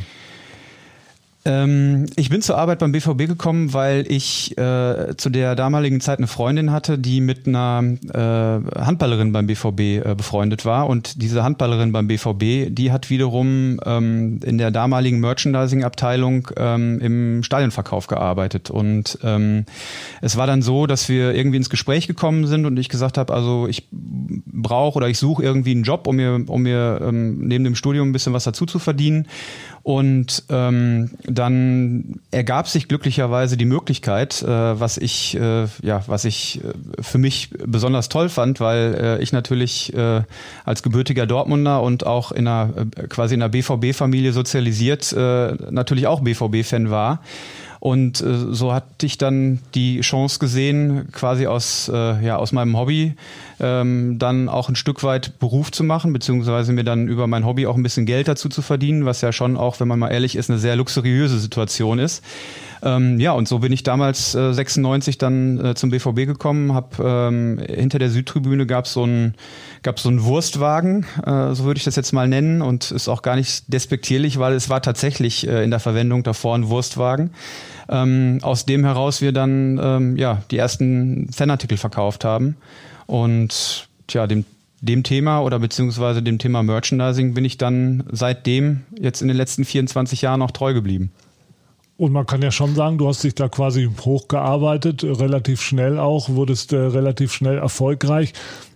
Ähm, 1.46 2.05
ich 2.17 2.29
bin 2.29 2.41
zur 2.41 2.58
Arbeit 2.58 2.79
beim 2.79 2.91
BVB 2.91 3.19
gekommen, 3.19 3.74
weil 3.74 4.05
ich 4.12 4.58
äh, 4.58 5.15
zu 5.15 5.29
der 5.29 5.55
damaligen 5.55 6.01
Zeit 6.01 6.17
eine 6.17 6.27
Freundin 6.27 6.72
hatte, 6.72 7.00
die 7.00 7.22
mit 7.22 7.48
einer 7.48 7.81
äh, 8.13 8.79
Handballerin 8.79 9.31
beim 9.31 9.48
BVB 9.48 9.79
äh, 9.79 10.15
befreundet 10.17 10.65
war. 10.65 10.88
Und 10.88 11.22
diese 11.22 11.43
Handballerin 11.43 11.93
beim 11.93 12.08
BVB, 12.08 12.75
die 12.75 12.91
hat 12.91 13.10
wiederum 13.10 13.79
ähm, 13.86 14.41
in 14.43 14.58
der 14.58 14.72
damaligen 14.72 15.22
Merchandising-Abteilung 15.22 16.50
ähm, 16.58 17.00
im 17.00 17.43
Stadionverkauf 17.43 18.08
gearbeitet. 18.08 18.69
Und 18.69 19.17
ähm, 19.24 19.65
es 20.22 20.36
war 20.36 20.46
dann 20.46 20.62
so, 20.62 20.88
dass 20.88 21.08
wir 21.08 21.34
irgendwie 21.34 21.58
ins 21.58 21.69
Gespräch 21.69 22.08
gekommen 22.08 22.48
sind 22.48 22.65
und 22.65 22.77
ich 22.77 22.89
gesagt 22.89 23.17
habe, 23.17 23.34
also 23.34 23.65
ich 23.67 23.88
brauche 23.91 24.98
oder 24.98 25.08
ich 25.08 25.17
suche 25.17 25.41
irgendwie 25.41 25.72
einen 25.72 25.84
Job, 25.84 26.05
um 26.05 26.17
mir, 26.17 26.43
um 26.48 26.63
mir 26.63 27.00
ähm, 27.01 27.48
neben 27.48 27.63
dem 27.63 27.75
Studium 27.75 28.10
ein 28.10 28.13
bisschen 28.13 28.34
was 28.34 28.43
dazu 28.43 28.65
zu 28.65 28.77
verdienen. 28.77 29.25
Und 29.83 30.43
ähm, 30.50 31.12
dann 31.24 32.19
ergab 32.31 32.67
sich 32.67 32.88
glücklicherweise 32.88 33.57
die 33.57 33.65
Möglichkeit, 33.65 34.41
äh, 34.41 34.48
was 34.48 34.98
ich 34.98 35.36
äh, 35.36 35.67
ja, 35.81 36.03
was 36.07 36.25
ich 36.25 36.62
äh, 36.63 37.01
für 37.01 37.17
mich 37.17 37.50
besonders 37.65 38.09
toll 38.09 38.29
fand, 38.29 38.59
weil 38.59 38.95
äh, 39.00 39.24
ich 39.24 39.31
natürlich 39.31 39.93
äh, 39.93 40.24
als 40.65 40.83
gebürtiger 40.83 41.25
Dortmunder 41.25 41.81
und 41.81 42.05
auch 42.05 42.31
in 42.31 42.48
einer 42.48 42.74
äh, 42.95 43.07
quasi 43.07 43.36
in 43.36 43.41
einer 43.41 43.50
BVB-Familie 43.50 44.33
sozialisiert 44.33 45.13
äh, 45.13 45.53
natürlich 45.71 46.07
auch 46.07 46.21
BVB-Fan 46.21 46.89
war. 46.89 47.21
Und 47.79 48.19
äh, 48.19 48.53
so 48.53 48.74
hatte 48.74 49.05
ich 49.05 49.17
dann 49.17 49.59
die 49.74 50.01
Chance 50.01 50.39
gesehen, 50.39 51.07
quasi 51.13 51.48
aus, 51.48 51.89
äh, 51.93 52.25
ja, 52.25 52.36
aus 52.36 52.51
meinem 52.51 52.77
Hobby 52.77 53.13
ähm, 53.62 54.19
dann 54.19 54.50
auch 54.50 54.67
ein 54.67 54.75
Stück 54.75 55.01
weit 55.03 55.39
Beruf 55.39 55.71
zu 55.71 55.86
machen, 55.86 56.12
beziehungsweise 56.12 56.74
mir 56.74 56.83
dann 56.83 57.07
über 57.07 57.27
mein 57.27 57.45
Hobby 57.45 57.67
auch 57.67 57.75
ein 57.75 57.83
bisschen 57.83 58.05
Geld 58.05 58.27
dazu 58.27 58.50
zu 58.50 58.62
verdienen, 58.62 59.05
was 59.05 59.21
ja 59.21 59.31
schon 59.31 59.55
auch, 59.55 59.79
wenn 59.79 59.88
man 59.88 60.00
mal 60.00 60.09
ehrlich 60.09 60.36
ist, 60.36 60.50
eine 60.50 60.59
sehr 60.59 60.75
luxuriöse 60.75 61.39
Situation 61.39 62.00
ist. 62.00 62.21
Ähm, 62.81 63.19
ja, 63.19 63.33
und 63.33 63.48
so 63.48 63.59
bin 63.59 63.71
ich 63.71 63.83
damals 63.83 64.36
äh, 64.36 64.53
96 64.53 65.17
dann 65.17 65.63
äh, 65.63 65.75
zum 65.75 65.89
BVB 65.89 66.25
gekommen, 66.25 66.74
hab 66.74 67.00
ähm, 67.00 67.59
hinter 67.67 68.00
der 68.00 68.09
Südtribüne 68.09 68.65
gab 68.65 68.86
es 68.86 68.93
so 68.93 69.03
einen 69.03 69.36
so 69.98 70.09
einen 70.09 70.24
Wurstwagen, 70.24 71.05
äh, 71.25 71.53
so 71.53 71.65
würde 71.65 71.77
ich 71.77 71.83
das 71.83 71.95
jetzt 71.95 72.12
mal 72.12 72.27
nennen, 72.27 72.62
und 72.62 72.91
ist 72.91 73.07
auch 73.07 73.21
gar 73.21 73.36
nicht 73.36 73.71
despektierlich, 73.71 74.39
weil 74.39 74.53
es 74.53 74.69
war 74.69 74.81
tatsächlich 74.81 75.48
äh, 75.48 75.63
in 75.63 75.71
der 75.71 75.79
Verwendung 75.79 76.24
davor 76.24 76.55
ein 76.55 76.69
Wurstwagen. 76.69 77.31
Ähm, 77.89 78.39
aus 78.41 78.65
dem 78.65 78.86
heraus 78.86 79.21
wir 79.21 79.31
dann 79.31 79.79
ähm, 79.81 80.15
ja 80.15 80.43
die 80.51 80.57
ersten 80.57 81.29
Fanartikel 81.33 81.77
verkauft 81.77 82.24
haben 82.24 82.55
und 83.07 83.88
tja 84.07 84.27
dem 84.27 84.45
dem 84.81 85.03
Thema 85.03 85.41
oder 85.41 85.59
beziehungsweise 85.59 86.24
dem 86.24 86.39
Thema 86.39 86.63
Merchandising 86.63 87.33
bin 87.33 87.43
ich 87.45 87.57
dann 87.57 88.03
seitdem 88.12 88.81
jetzt 88.98 89.21
in 89.21 89.27
den 89.27 89.38
letzten 89.38 89.65
24 89.65 90.21
Jahren 90.21 90.39
noch 90.39 90.51
treu 90.51 90.74
geblieben. 90.74 91.12
Und 92.00 92.13
man 92.13 92.25
kann 92.25 92.41
ja 92.41 92.50
schon 92.50 92.75
sagen, 92.75 92.98
du 92.98 93.10
hast 93.10 93.25
dich 93.25 93.36
da 93.36 93.50
quasi 93.50 93.89
hochgearbeitet, 94.00 95.03
relativ 95.03 95.62
schnell 95.62 96.00
auch, 96.00 96.29
wurdest 96.29 96.72
äh, 96.72 96.77
relativ 96.77 97.34
schnell 97.34 97.58
erfolgreich. 97.58 98.32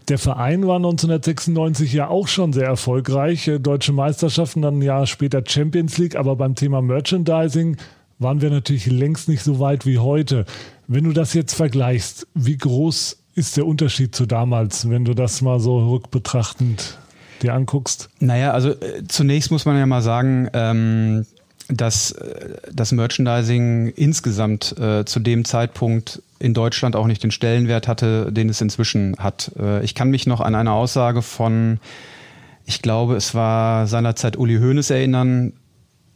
Der 0.09 0.17
Verein 0.17 0.67
war 0.67 0.75
1996 0.75 1.93
ja 1.93 2.09
auch 2.09 2.27
schon 2.27 2.51
sehr 2.51 2.67
erfolgreich. 2.67 3.47
Äh, 3.47 3.59
Deutsche 3.59 3.93
Meisterschaften, 3.93 4.61
dann 4.61 4.79
ein 4.79 4.81
Jahr 4.81 5.07
später 5.07 5.41
Champions 5.47 5.97
League. 5.97 6.17
Aber 6.17 6.35
beim 6.35 6.55
Thema 6.55 6.81
Merchandising 6.81 7.77
waren 8.19 8.41
wir 8.41 8.49
natürlich 8.49 8.87
längst 8.87 9.29
nicht 9.29 9.41
so 9.41 9.57
weit 9.61 9.85
wie 9.85 9.99
heute. 9.99 10.43
Wenn 10.87 11.05
du 11.05 11.13
das 11.13 11.33
jetzt 11.33 11.53
vergleichst, 11.53 12.27
wie 12.33 12.57
groß 12.57 13.19
ist 13.35 13.55
der 13.55 13.65
Unterschied 13.65 14.13
zu 14.13 14.25
damals, 14.25 14.89
wenn 14.89 15.05
du 15.05 15.13
das 15.13 15.41
mal 15.41 15.61
so 15.61 15.91
rückbetrachtend 15.91 16.97
dir 17.41 17.53
anguckst? 17.53 18.09
Naja, 18.19 18.51
also 18.51 18.71
äh, 18.71 19.03
zunächst 19.07 19.49
muss 19.49 19.63
man 19.63 19.77
ja 19.77 19.85
mal 19.85 20.01
sagen, 20.01 20.49
ähm, 20.53 21.25
dass 21.77 22.11
äh, 22.11 22.49
das 22.71 22.91
Merchandising 22.91 23.87
insgesamt 23.95 24.77
äh, 24.77 25.05
zu 25.05 25.19
dem 25.19 25.45
Zeitpunkt 25.45 26.21
in 26.39 26.53
Deutschland 26.53 26.95
auch 26.95 27.07
nicht 27.07 27.23
den 27.23 27.31
Stellenwert 27.31 27.87
hatte, 27.87 28.31
den 28.31 28.49
es 28.49 28.61
inzwischen 28.61 29.15
hat. 29.17 29.51
Äh, 29.59 29.83
ich 29.83 29.95
kann 29.95 30.09
mich 30.09 30.27
noch 30.27 30.41
an 30.41 30.55
eine 30.55 30.71
Aussage 30.71 31.21
von, 31.21 31.79
ich 32.65 32.81
glaube, 32.81 33.15
es 33.15 33.33
war 33.33 33.87
seinerzeit 33.87 34.37
Uli 34.37 34.57
Hoeneß 34.57 34.89
erinnern, 34.89 35.53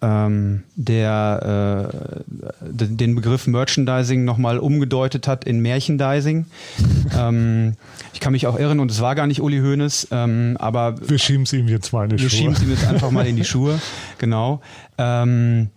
ähm, 0.01 0.63
der 0.75 1.91
äh, 1.91 2.67
den 2.69 3.15
Begriff 3.15 3.47
Merchandising 3.47 4.23
nochmal 4.23 4.59
umgedeutet 4.59 5.27
hat 5.27 5.45
in 5.45 5.61
Merchandising. 5.61 6.45
ähm, 7.17 7.75
ich 8.13 8.19
kann 8.19 8.31
mich 8.33 8.47
auch 8.47 8.59
irren 8.59 8.79
und 8.79 8.91
es 8.91 9.01
war 9.01 9.15
gar 9.15 9.27
nicht 9.27 9.41
Uli 9.41 9.59
Hoeneß, 9.59 10.09
ähm, 10.11 10.55
aber 10.59 10.95
wir 11.07 11.17
schieben 11.17 11.43
es 11.43 11.53
ihm 11.53 11.67
jetzt 11.67 11.93
mal 11.93 12.03
in 12.03 12.17
die 12.17 12.23
wir 12.23 12.29
Schuhe. 12.29 12.31
Wir 12.31 12.37
schieben 12.37 12.53
es 12.53 12.61
ihm 12.63 12.69
jetzt 12.69 12.87
einfach 12.87 13.11
mal 13.11 13.25
in 13.25 13.35
die 13.35 13.45
Schuhe, 13.45 13.79
genau. 14.17 14.61
Ähm, 14.97 15.69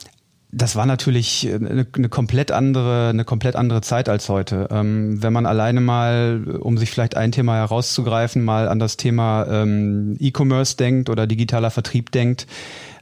das 0.52 0.74
war 0.74 0.84
natürlich 0.84 1.48
eine, 1.52 1.86
eine, 1.92 2.08
komplett 2.08 2.50
andere, 2.50 3.10
eine 3.10 3.24
komplett 3.24 3.54
andere 3.54 3.82
Zeit 3.82 4.08
als 4.08 4.28
heute. 4.28 4.68
Ähm, 4.70 5.22
wenn 5.22 5.32
man 5.32 5.46
alleine 5.46 5.80
mal, 5.80 6.58
um 6.60 6.76
sich 6.76 6.90
vielleicht 6.90 7.16
ein 7.16 7.30
Thema 7.30 7.56
herauszugreifen, 7.56 8.42
mal 8.42 8.68
an 8.68 8.80
das 8.80 8.96
Thema 8.96 9.46
ähm, 9.48 10.16
E-Commerce 10.18 10.76
denkt 10.76 11.08
oder 11.08 11.26
digitaler 11.28 11.70
Vertrieb 11.70 12.10
denkt, 12.10 12.46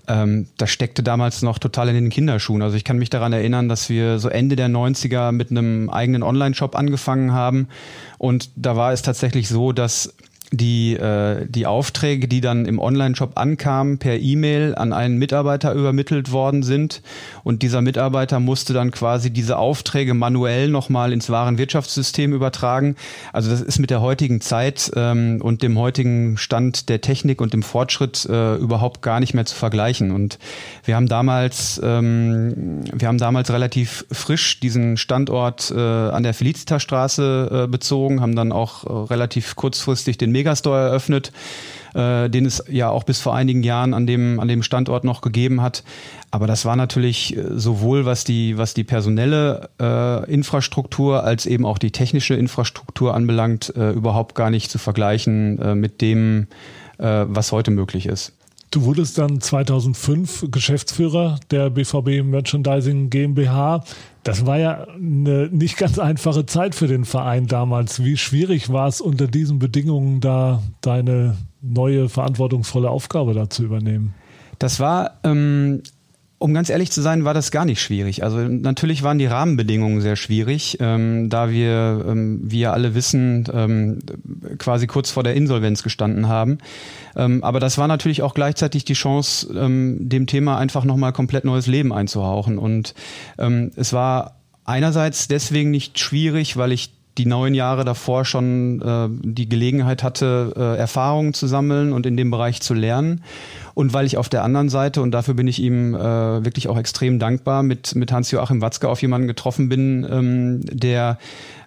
ähm, 0.08 0.48
das 0.56 0.70
steckte 0.70 1.02
damals 1.02 1.42
noch 1.42 1.58
total 1.58 1.88
in 1.88 1.94
den 1.94 2.08
Kinderschuhen. 2.10 2.62
Also 2.62 2.76
ich 2.76 2.84
kann 2.84 2.98
mich 2.98 3.10
daran 3.10 3.32
erinnern, 3.32 3.68
dass 3.68 3.88
wir 3.88 4.18
so 4.18 4.28
Ende 4.28 4.56
der 4.56 4.68
90er 4.68 5.32
mit 5.32 5.50
einem 5.50 5.90
eigenen 5.90 6.22
Online-Shop 6.22 6.74
angefangen 6.74 7.32
haben. 7.32 7.68
Und 8.16 8.50
da 8.56 8.74
war 8.74 8.92
es 8.92 9.02
tatsächlich 9.02 9.48
so, 9.48 9.72
dass 9.72 10.14
die, 10.52 10.94
äh, 10.94 11.46
die 11.48 11.66
Aufträge, 11.66 12.28
die 12.28 12.40
dann 12.40 12.64
im 12.64 12.78
Online-Shop 12.78 13.32
ankamen, 13.36 13.98
per 13.98 14.18
E-Mail 14.18 14.74
an 14.74 14.92
einen 14.92 15.18
Mitarbeiter 15.18 15.74
übermittelt 15.74 16.32
worden 16.32 16.62
sind. 16.62 17.02
Und 17.44 17.62
dieser 17.62 17.82
Mitarbeiter 17.82 18.40
musste 18.40 18.72
dann 18.72 18.90
quasi 18.90 19.30
diese 19.30 19.58
Aufträge 19.58 20.14
manuell 20.14 20.68
nochmal 20.68 21.12
ins 21.12 21.30
Warenwirtschaftssystem 21.30 22.32
übertragen. 22.32 22.96
Also 23.32 23.50
das 23.50 23.60
ist 23.60 23.78
mit 23.78 23.90
der 23.90 24.00
heutigen 24.00 24.40
Zeit 24.40 24.90
ähm, 24.96 25.40
und 25.42 25.62
dem 25.62 25.78
heutigen 25.78 26.38
Stand 26.38 26.88
der 26.88 27.00
Technik 27.00 27.40
und 27.40 27.52
dem 27.52 27.62
Fortschritt 27.62 28.24
äh, 28.26 28.56
überhaupt 28.56 29.02
gar 29.02 29.20
nicht 29.20 29.34
mehr 29.34 29.44
zu 29.44 29.54
vergleichen. 29.54 30.12
Und 30.12 30.38
wir 30.84 30.96
haben 30.96 31.08
damals, 31.08 31.80
ähm, 31.84 32.84
wir 32.92 33.08
haben 33.08 33.18
damals 33.18 33.50
relativ 33.50 34.06
frisch 34.10 34.60
diesen 34.60 34.96
Standort 34.96 35.70
äh, 35.70 35.78
an 35.78 36.22
der 36.22 36.32
Felicitas-Straße 36.32 37.64
äh, 37.64 37.66
bezogen, 37.66 38.20
haben 38.20 38.34
dann 38.34 38.52
auch 38.52 38.84
äh, 38.84 39.12
relativ 39.12 39.56
kurzfristig 39.56 40.16
den 40.16 40.32
Megastore 40.38 40.78
eröffnet, 40.78 41.32
äh, 41.94 42.30
den 42.30 42.46
es 42.46 42.62
ja 42.68 42.90
auch 42.90 43.02
bis 43.02 43.20
vor 43.20 43.34
einigen 43.34 43.64
Jahren 43.64 43.92
an 43.92 44.06
dem, 44.06 44.38
an 44.38 44.46
dem 44.46 44.62
Standort 44.62 45.02
noch 45.02 45.20
gegeben 45.20 45.62
hat. 45.62 45.82
Aber 46.30 46.46
das 46.46 46.64
war 46.64 46.76
natürlich 46.76 47.36
äh, 47.36 47.42
sowohl 47.56 48.04
was 48.04 48.22
die, 48.22 48.56
was 48.56 48.72
die 48.72 48.84
personelle 48.84 49.68
äh, 49.80 50.30
Infrastruktur 50.30 51.24
als 51.24 51.46
eben 51.46 51.66
auch 51.66 51.78
die 51.78 51.90
technische 51.90 52.34
Infrastruktur 52.34 53.14
anbelangt, 53.14 53.74
äh, 53.76 53.90
überhaupt 53.90 54.36
gar 54.36 54.50
nicht 54.50 54.70
zu 54.70 54.78
vergleichen 54.78 55.58
äh, 55.58 55.74
mit 55.74 56.00
dem, 56.00 56.46
äh, 56.98 57.24
was 57.26 57.50
heute 57.50 57.72
möglich 57.72 58.06
ist. 58.06 58.32
Du 58.70 58.84
wurdest 58.84 59.16
dann 59.16 59.40
2005 59.40 60.50
Geschäftsführer 60.50 61.40
der 61.50 61.70
BVB 61.70 62.22
Merchandising 62.22 63.08
GmbH. 63.08 63.82
Das 64.24 64.44
war 64.44 64.58
ja 64.58 64.86
eine 64.88 65.48
nicht 65.50 65.78
ganz 65.78 65.98
einfache 65.98 66.44
Zeit 66.44 66.74
für 66.74 66.86
den 66.86 67.06
Verein 67.06 67.46
damals. 67.46 68.04
Wie 68.04 68.18
schwierig 68.18 68.70
war 68.70 68.88
es 68.88 69.00
unter 69.00 69.26
diesen 69.26 69.58
Bedingungen 69.58 70.20
da 70.20 70.62
deine 70.82 71.38
neue 71.62 72.10
verantwortungsvolle 72.10 72.90
Aufgabe 72.90 73.32
da 73.32 73.48
zu 73.48 73.64
übernehmen? 73.64 74.14
Das 74.58 74.80
war 74.80 75.18
ähm, 75.24 75.82
um 76.38 76.54
ganz 76.54 76.70
ehrlich 76.70 76.92
zu 76.92 77.02
sein, 77.02 77.24
war 77.24 77.34
das 77.34 77.50
gar 77.50 77.64
nicht 77.64 77.82
schwierig. 77.82 78.22
Also 78.22 78.38
natürlich 78.38 79.02
waren 79.02 79.18
die 79.18 79.26
Rahmenbedingungen 79.26 80.00
sehr 80.00 80.14
schwierig, 80.14 80.78
ähm, 80.80 81.28
da 81.28 81.50
wir, 81.50 82.04
ähm, 82.08 82.40
wie 82.44 82.60
ja 82.60 82.72
alle 82.72 82.94
wissen, 82.94 83.44
ähm, 83.52 83.98
quasi 84.58 84.86
kurz 84.86 85.10
vor 85.10 85.24
der 85.24 85.34
Insolvenz 85.34 85.82
gestanden 85.82 86.28
haben. 86.28 86.58
Ähm, 87.16 87.42
aber 87.42 87.58
das 87.58 87.76
war 87.76 87.88
natürlich 87.88 88.22
auch 88.22 88.34
gleichzeitig 88.34 88.84
die 88.84 88.94
Chance, 88.94 89.52
ähm, 89.52 90.08
dem 90.08 90.26
Thema 90.28 90.58
einfach 90.58 90.84
nochmal 90.84 91.12
komplett 91.12 91.44
neues 91.44 91.66
Leben 91.66 91.92
einzuhauchen. 91.92 92.58
Und 92.58 92.94
ähm, 93.38 93.72
es 93.74 93.92
war 93.92 94.36
einerseits 94.64 95.26
deswegen 95.26 95.72
nicht 95.72 95.98
schwierig, 95.98 96.56
weil 96.56 96.70
ich 96.70 96.92
die 97.18 97.26
neun 97.26 97.52
Jahre 97.52 97.84
davor 97.84 98.24
schon 98.24 98.80
äh, 98.80 99.08
die 99.10 99.48
Gelegenheit 99.48 100.02
hatte, 100.02 100.54
äh, 100.56 100.78
Erfahrungen 100.78 101.34
zu 101.34 101.46
sammeln 101.46 101.92
und 101.92 102.06
in 102.06 102.16
dem 102.16 102.30
Bereich 102.30 102.62
zu 102.62 102.74
lernen. 102.74 103.22
Und 103.78 103.92
weil 103.92 104.06
ich 104.06 104.16
auf 104.16 104.28
der 104.28 104.42
anderen 104.42 104.70
Seite, 104.70 105.00
und 105.02 105.12
dafür 105.12 105.34
bin 105.34 105.46
ich 105.46 105.62
ihm 105.62 105.94
äh, 105.94 105.98
wirklich 106.44 106.66
auch 106.66 106.76
extrem 106.76 107.20
dankbar, 107.20 107.62
mit, 107.62 107.94
mit 107.94 108.10
Hans-Joachim 108.10 108.60
Watzke 108.60 108.88
auf 108.88 109.00
jemanden 109.02 109.28
getroffen 109.28 109.68
bin, 109.68 110.04
ähm, 110.10 110.62
der 110.64 111.16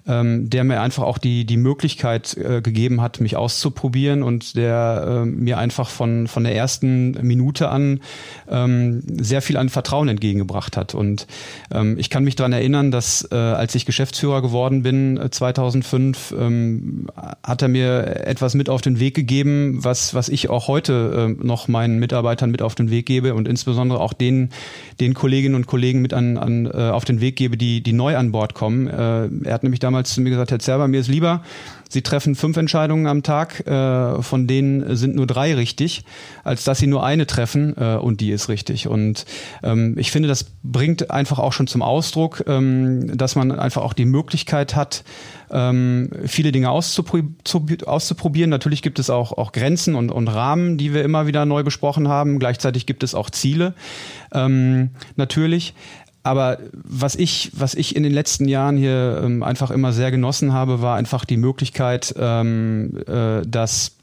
ähm, 0.07 0.49
der 0.49 0.63
mir 0.63 0.81
einfach 0.81 1.03
auch 1.03 1.17
die, 1.17 1.45
die 1.45 1.57
Möglichkeit 1.57 2.35
äh, 2.37 2.61
gegeben 2.61 3.01
hat, 3.01 3.21
mich 3.21 3.35
auszuprobieren 3.35 4.23
und 4.23 4.55
der 4.55 5.21
äh, 5.23 5.25
mir 5.25 5.57
einfach 5.57 5.89
von, 5.89 6.27
von 6.27 6.43
der 6.43 6.55
ersten 6.55 7.11
Minute 7.21 7.69
an 7.69 8.01
ähm, 8.49 9.03
sehr 9.21 9.41
viel 9.41 9.57
an 9.57 9.69
Vertrauen 9.69 10.07
entgegengebracht 10.07 10.75
hat. 10.75 10.95
Und 10.95 11.27
ähm, 11.71 11.97
ich 11.99 12.09
kann 12.09 12.23
mich 12.23 12.35
daran 12.35 12.53
erinnern, 12.53 12.91
dass 12.91 13.27
äh, 13.31 13.35
als 13.35 13.75
ich 13.75 13.85
Geschäftsführer 13.85 14.41
geworden 14.41 14.83
bin, 14.83 15.19
2005, 15.29 16.31
äh, 16.31 16.35
ähm, 16.35 17.07
hat 17.43 17.61
er 17.61 17.67
mir 17.67 18.25
etwas 18.25 18.55
mit 18.55 18.69
auf 18.69 18.81
den 18.81 18.99
Weg 18.99 19.15
gegeben, 19.15 19.83
was, 19.83 20.13
was 20.13 20.29
ich 20.29 20.49
auch 20.49 20.67
heute 20.67 21.35
äh, 21.39 21.45
noch 21.45 21.67
meinen 21.67 21.99
Mitarbeitern 22.01 22.51
mit 22.51 22.61
auf 22.61 22.75
den 22.75 22.89
Weg 22.89 23.05
gebe 23.05 23.33
und 23.33 23.47
insbesondere 23.47 24.01
auch 24.01 24.11
den, 24.11 24.49
den 24.99 25.13
Kolleginnen 25.13 25.55
und 25.55 25.67
Kollegen 25.67 26.01
mit 26.01 26.13
an, 26.13 26.37
an, 26.37 26.65
äh, 26.65 26.89
auf 26.89 27.05
den 27.05 27.21
Weg 27.21 27.37
gebe, 27.37 27.55
die, 27.55 27.81
die 27.81 27.93
neu 27.93 28.17
an 28.17 28.33
Bord 28.33 28.53
kommen. 28.53 28.87
Äh, 28.87 29.29
er 29.45 29.53
hat 29.53 29.63
nämlich 29.63 29.79
damals 29.79 30.13
zu 30.13 30.21
mir 30.21 30.31
gesagt, 30.31 30.51
Herr 30.51 30.59
Zerber, 30.59 30.89
mir 30.89 30.99
ist 30.99 31.07
lieber, 31.07 31.43
Sie 31.91 32.01
treffen 32.01 32.35
fünf 32.35 32.55
Entscheidungen 32.55 33.05
am 33.05 33.21
Tag, 33.21 33.67
äh, 33.67 34.21
von 34.21 34.47
denen 34.47 34.95
sind 34.95 35.13
nur 35.13 35.27
drei 35.27 35.53
richtig, 35.55 36.05
als 36.45 36.63
dass 36.63 36.79
Sie 36.79 36.87
nur 36.87 37.05
eine 37.05 37.27
treffen 37.27 37.75
äh, 37.77 37.97
und 37.97 38.21
die 38.21 38.31
ist 38.31 38.47
richtig. 38.47 38.87
Und 38.87 39.25
ähm, 39.61 39.97
ich 39.97 40.09
finde, 40.09 40.29
das 40.29 40.45
bringt 40.63 41.11
einfach 41.11 41.37
auch 41.37 41.51
schon 41.51 41.67
zum 41.67 41.81
Ausdruck, 41.81 42.45
ähm, 42.47 43.17
dass 43.17 43.35
man 43.35 43.51
einfach 43.51 43.81
auch 43.81 43.91
die 43.91 44.05
Möglichkeit 44.05 44.73
hat, 44.73 45.03
ähm, 45.51 46.09
viele 46.25 46.53
Dinge 46.53 46.69
auszuprobieren. 46.69 48.49
Natürlich 48.49 48.81
gibt 48.81 48.99
es 48.99 49.09
auch, 49.09 49.33
auch 49.33 49.51
Grenzen 49.51 49.95
und, 49.95 50.09
und 50.11 50.29
Rahmen, 50.29 50.77
die 50.77 50.93
wir 50.93 51.03
immer 51.03 51.27
wieder 51.27 51.45
neu 51.45 51.63
besprochen 51.63 52.07
haben. 52.07 52.39
Gleichzeitig 52.39 52.85
gibt 52.85 53.03
es 53.03 53.13
auch 53.15 53.29
Ziele, 53.29 53.73
ähm, 54.33 54.91
natürlich. 55.17 55.73
Aber 56.23 56.59
was 56.73 57.15
ich, 57.15 57.51
was 57.53 57.73
ich 57.73 57.95
in 57.95 58.03
den 58.03 58.11
letzten 58.11 58.47
Jahren 58.47 58.77
hier 58.77 59.21
ähm, 59.23 59.41
einfach 59.41 59.71
immer 59.71 59.91
sehr 59.91 60.11
genossen 60.11 60.53
habe, 60.53 60.81
war 60.81 60.95
einfach 60.95 61.25
die 61.25 61.37
Möglichkeit, 61.37 62.13
ähm, 62.17 63.01
äh, 63.07 63.41
dass 63.47 63.93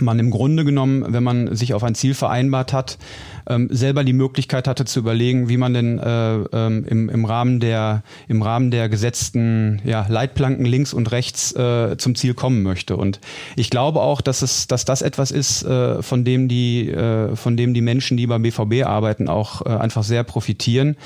man 0.00 0.18
im 0.18 0.30
Grunde 0.30 0.64
genommen, 0.64 1.04
wenn 1.08 1.22
man 1.22 1.54
sich 1.54 1.74
auf 1.74 1.84
ein 1.84 1.94
Ziel 1.94 2.14
vereinbart 2.14 2.72
hat, 2.72 2.98
ähm, 3.48 3.68
selber 3.70 4.04
die 4.04 4.12
Möglichkeit 4.12 4.68
hatte 4.68 4.84
zu 4.84 5.00
überlegen, 5.00 5.48
wie 5.48 5.56
man 5.56 5.74
denn 5.74 5.98
äh, 5.98 6.34
ähm, 6.34 6.84
im, 6.88 7.08
im, 7.08 7.24
Rahmen 7.24 7.60
der, 7.60 8.02
im 8.28 8.42
Rahmen 8.42 8.70
der 8.70 8.88
gesetzten 8.88 9.80
ja, 9.84 10.06
Leitplanken 10.08 10.66
links 10.66 10.92
und 10.92 11.10
rechts 11.10 11.52
äh, 11.52 11.96
zum 11.96 12.14
Ziel 12.14 12.34
kommen 12.34 12.62
möchte. 12.62 12.96
Und 12.96 13.20
ich 13.56 13.70
glaube 13.70 14.00
auch, 14.00 14.20
dass 14.20 14.42
es, 14.42 14.66
dass 14.66 14.84
das 14.84 15.02
etwas 15.02 15.30
ist, 15.30 15.62
äh, 15.64 16.02
von 16.02 16.24
dem 16.24 16.48
die, 16.48 16.88
äh, 16.90 17.34
von 17.36 17.56
dem 17.56 17.74
die 17.74 17.80
Menschen, 17.80 18.16
die 18.16 18.26
beim 18.26 18.42
BVB 18.42 18.84
arbeiten, 18.84 19.28
auch 19.28 19.64
äh, 19.64 19.70
einfach 19.70 20.02
sehr 20.02 20.24
profitieren, 20.24 20.96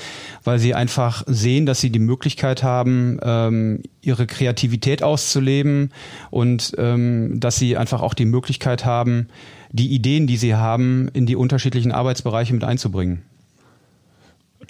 weil 0.43 0.59
sie 0.59 0.73
einfach 0.73 1.23
sehen, 1.27 1.65
dass 1.65 1.79
sie 1.79 1.89
die 1.89 1.99
Möglichkeit 1.99 2.63
haben, 2.63 3.19
ähm, 3.23 3.83
ihre 4.01 4.27
Kreativität 4.27 5.01
auszuleben 5.01 5.91
und 6.29 6.73
ähm, 6.77 7.39
dass 7.39 7.55
sie 7.55 7.77
einfach 7.77 8.01
auch 8.01 8.13
die 8.13 8.25
Möglichkeit 8.25 8.82
haben, 8.85 9.27
die 9.71 9.87
Ideen, 9.93 10.27
die 10.27 10.37
sie 10.37 10.55
haben, 10.55 11.09
in 11.13 11.25
die 11.25 11.35
unterschiedlichen 11.35 11.91
Arbeitsbereiche 11.91 12.53
mit 12.53 12.63
einzubringen. 12.63 13.23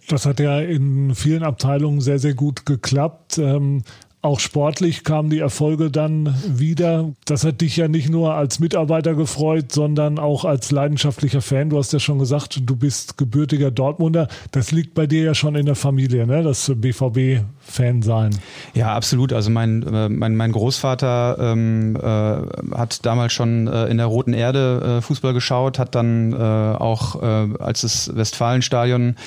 Das 0.09 0.25
hat 0.25 0.39
ja 0.39 0.59
in 0.59 1.15
vielen 1.15 1.43
Abteilungen 1.43 2.01
sehr, 2.01 2.19
sehr 2.19 2.33
gut 2.33 2.65
geklappt. 2.65 3.37
Ähm, 3.37 3.83
auch 4.23 4.39
sportlich 4.39 5.03
kamen 5.03 5.29
die 5.29 5.39
Erfolge 5.39 5.91
dann 5.91 6.33
wieder. 6.47 7.11
Das 7.25 7.43
hat 7.43 7.59
dich 7.59 7.75
ja 7.75 7.89
nicht 7.89 8.09
nur 8.09 8.33
als 8.33 8.59
Mitarbeiter 8.61 9.15
gefreut, 9.15 9.73
sondern 9.73 10.17
auch 10.17 10.45
als 10.45 10.71
leidenschaftlicher 10.71 11.41
Fan. 11.41 11.69
Du 11.69 11.77
hast 11.77 11.91
ja 11.91 11.99
schon 11.99 12.19
gesagt, 12.19 12.61
du 12.63 12.77
bist 12.77 13.17
gebürtiger 13.17 13.69
Dortmunder. 13.69 14.29
Das 14.51 14.71
liegt 14.71 14.93
bei 14.93 15.07
dir 15.07 15.23
ja 15.23 15.35
schon 15.35 15.55
in 15.55 15.65
der 15.65 15.75
Familie, 15.75 16.25
ne? 16.25 16.41
das 16.41 16.71
BVB-Fan 16.73 18.01
sein. 18.01 18.31
Ja, 18.73 18.95
absolut. 18.95 19.33
Also 19.33 19.49
mein, 19.49 19.83
äh, 19.83 20.07
mein, 20.07 20.37
mein 20.37 20.53
Großvater 20.53 21.37
ähm, 21.41 21.97
äh, 21.97 22.77
hat 22.77 23.05
damals 23.05 23.33
schon 23.33 23.67
äh, 23.67 23.87
in 23.87 23.97
der 23.97 24.05
Roten 24.05 24.33
Erde 24.33 24.99
äh, 24.99 25.01
Fußball 25.01 25.33
geschaut, 25.33 25.79
hat 25.79 25.95
dann 25.95 26.31
äh, 26.31 26.37
auch, 26.37 27.21
äh, 27.21 27.57
als 27.59 27.81
das 27.81 28.15
Westfalenstadion 28.15 29.17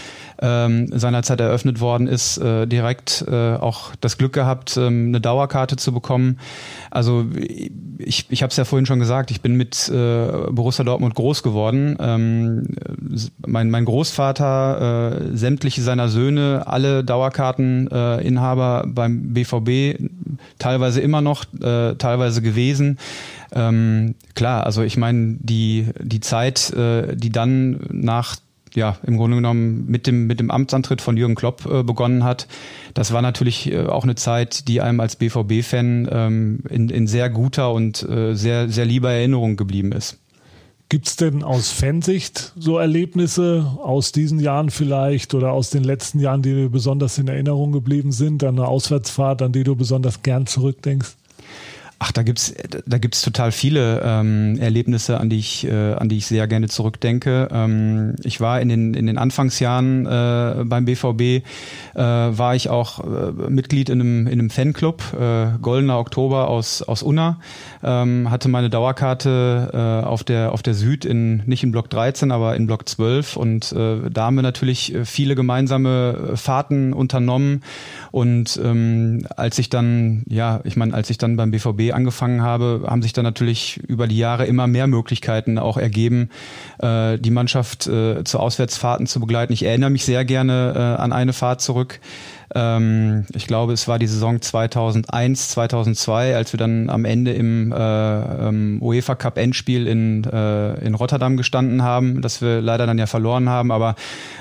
ähm, 0.41 0.89
seinerzeit 0.91 1.41
eröffnet 1.41 1.81
worden 1.81 2.07
ist, 2.07 2.41
direkt 2.43 3.25
auch 3.29 3.95
das 4.01 4.19
Glück 4.19 4.33
gehabt, 4.33 4.79
ähm, 4.87 5.09
eine 5.09 5.21
Dauerkarte 5.21 5.77
zu 5.77 5.93
bekommen. 5.93 6.39
Also 6.91 7.27
ich, 7.99 8.27
ich 8.31 8.43
habe 8.43 8.51
es 8.51 8.57
ja 8.57 8.65
vorhin 8.65 8.87
schon 8.87 8.99
gesagt, 8.99 9.31
ich 9.31 9.41
bin 9.41 9.57
mit 9.57 9.89
äh, 9.89 10.27
Borussia 10.51 10.85
Dortmund 10.85 11.15
groß 11.15 11.43
geworden. 11.43 11.97
Ähm, 12.01 12.77
mein, 13.47 13.71
mein 13.71 13.85
Großvater, 13.85 15.31
äh, 15.33 15.37
sämtliche 15.37 15.83
seiner 15.83 16.09
Söhne, 16.09 16.65
alle 16.67 17.05
Dauerkarteninhaber 17.05 18.85
äh, 18.85 18.89
beim 18.89 19.35
BVB, 19.35 20.01
teilweise 20.59 21.01
immer 21.01 21.21
noch, 21.21 21.45
äh, 21.61 21.95
teilweise 21.95 22.43
gewesen. 22.43 22.99
Ähm, 23.53 24.15
klar, 24.35 24.65
also 24.65 24.83
ich 24.83 24.97
meine, 24.97 25.37
die, 25.41 25.89
die 26.01 26.21
Zeit, 26.21 26.71
äh, 26.71 27.17
die 27.17 27.31
dann 27.31 27.81
nach 27.91 28.37
ja, 28.77 28.99
im 29.05 29.17
Grunde 29.17 29.39
genommen 29.39 29.87
mit 29.89 30.07
dem, 30.07 30.27
mit 30.27 30.39
dem 30.39 30.51
Amtsantritt 30.51 31.01
von 31.01 31.17
Jürgen 31.17 31.35
Klopp 31.35 31.67
äh, 31.67 31.83
begonnen 31.83 32.23
hat. 32.23 32.47
Das 32.95 33.13
war 33.13 33.23
natürlich 33.23 33.73
äh, 33.73 33.87
auch 33.87 34.05
eine 34.05 34.15
Zeit, 34.15 34.69
die 34.69 34.81
einem 34.81 35.01
als 35.01 35.17
BVB-Fan 35.17 36.09
ähm, 36.11 36.61
in, 36.69 36.89
in 36.91 37.07
sehr 37.07 37.31
guter 37.31 37.73
und 37.73 38.03
äh, 38.09 38.35
sehr, 38.35 38.69
sehr 38.69 38.85
lieber 38.85 39.11
Erinnerung 39.11 39.57
geblieben 39.57 39.93
ist. 39.93 40.19
Gibt 40.89 41.09
es 41.09 41.17
denn 41.17 41.43
aus 41.43 41.73
Fansicht 41.73 42.53
so 42.57 42.79
Erlebnisse 42.79 43.67
aus 43.83 44.13
diesen 44.13 44.39
Jahren 44.39 44.71
vielleicht 44.71 45.35
oder 45.35 45.51
aus 45.51 45.71
den 45.71 45.83
letzten 45.83 46.21
Jahren, 46.21 46.43
die 46.43 46.55
dir 46.55 46.69
besonders 46.69 47.19
in 47.19 47.27
Erinnerung 47.27 47.73
geblieben 47.73 48.13
sind, 48.13 48.45
an 48.45 48.57
eine 48.57 48.69
Auswärtsfahrt, 48.69 49.43
an 49.43 49.51
die 49.51 49.65
du 49.65 49.75
besonders 49.75 50.23
gern 50.23 50.47
zurückdenkst? 50.47 51.17
Ach, 51.99 52.13
da 52.13 52.23
gibt's 52.23 52.53
da 52.85 52.99
gibt's 52.99 53.23
total 53.23 53.53
viele 53.53 54.03
ähm, 54.05 54.59
Erlebnisse, 54.59 55.19
an 55.19 55.31
die 55.31 55.39
ich 55.39 55.67
äh, 55.67 55.95
an 55.95 56.11
die 56.11 56.19
ich 56.19 56.27
sehr 56.27 56.47
gerne 56.47 56.69
zurückdenke. 56.69 57.49
Ähm, 57.51 58.17
ich 58.23 58.39
war 58.39 58.61
in 58.61 58.69
den 58.69 58.93
in 58.93 59.07
den 59.07 59.17
Anfangsjahren 59.17 60.05
äh, 60.05 60.65
beim 60.65 60.85
BVB 60.85 61.21
äh, 61.21 61.43
war 61.95 62.55
ich 62.55 62.69
auch 62.69 63.01
äh, 63.03 63.49
Mitglied 63.49 63.89
in 63.89 64.03
einem 64.03 64.27
in 64.27 64.35
einem 64.35 64.51
Fanclub 64.51 65.05
äh, 65.19 65.59
Goldener 65.63 65.99
Oktober 65.99 66.49
aus 66.49 66.83
aus 66.83 67.03
Unna. 67.03 67.41
Ähm, 67.83 68.31
hatte 68.31 68.51
meine 68.51 68.69
Dauerkarte 68.69 69.71
äh, 69.73 70.07
auf 70.07 70.23
der 70.23 70.53
auf 70.53 70.63
der 70.63 70.75
Süd 70.75 71.07
in 71.07 71.45
nicht 71.47 71.65
in 71.65 71.73
Block 71.73 71.89
13, 71.89 72.31
aber 72.31 72.57
in 72.57 72.67
Block 72.67 72.87
12 72.87 73.39
und 73.39 73.73
äh, 73.73 74.11
da 74.11 74.27
haben 74.27 74.37
wir 74.37 74.43
natürlich 74.43 74.95
äh, 74.95 75.07
viele 75.07 75.35
gemeinsame 75.35 76.33
Fahrten 76.35 76.93
unternommen 76.93 77.63
und 78.11 78.61
ähm, 78.63 79.27
als 79.35 79.59
ich 79.59 79.71
dann 79.71 80.25
ja, 80.29 80.61
ich 80.65 80.77
meine, 80.77 80.93
als 80.93 81.09
ich 81.09 81.17
dann 81.17 81.37
beim 81.37 81.53
BVB 81.53 81.86
angefangen 81.93 82.43
habe, 82.43 82.85
haben 82.87 83.03
sich 83.03 83.13
dann 83.13 83.25
natürlich 83.25 83.79
über 83.87 84.07
die 84.07 84.19
Jahre 84.19 84.47
immer 84.47 84.67
mehr 84.67 84.87
Möglichkeiten 84.87 85.59
auch 85.59 85.77
ergeben, 85.77 86.31
äh, 86.79 87.19
die 87.19 87.31
Mannschaft 87.31 87.87
äh, 87.87 88.25
zu 88.25 88.39
Auswärtsfahrten 88.39 89.07
zu 89.07 89.21
begleiten. 89.21 89.53
Ich 89.53 89.65
erinnere 89.65 89.91
mich 89.91 90.05
sehr 90.05 90.25
gerne 90.25 90.73
äh, 90.75 91.03
an 91.03 91.13
eine 91.13 91.33
Fahrt 91.33 91.61
zurück. 91.61 92.01
Ähm, 92.55 93.25
ich 93.35 93.47
glaube, 93.47 93.73
es 93.73 93.89
war 93.89 93.99
die 93.99 94.07
Saison 94.07 94.41
2001, 94.41 95.51
2002, 95.51 96.37
als 96.37 96.53
wir 96.53 96.59
dann 96.59 96.91
am 96.91 97.05
Ende 97.05 97.33
im 97.33 97.73
äh, 97.73 97.77
ähm, 97.77 98.79
UEFA 98.81 99.15
Cup 99.15 99.39
Endspiel 99.39 99.87
in, 99.87 100.25
äh, 100.25 100.75
in 100.85 100.95
Rotterdam 100.95 101.37
gestanden 101.37 101.83
haben, 101.83 102.23
das 102.23 102.41
wir 102.41 102.61
leider 102.61 102.87
dann 102.87 102.99
ja 102.99 103.07
verloren 103.07 103.49
haben. 103.49 103.73
Aber 103.73 103.97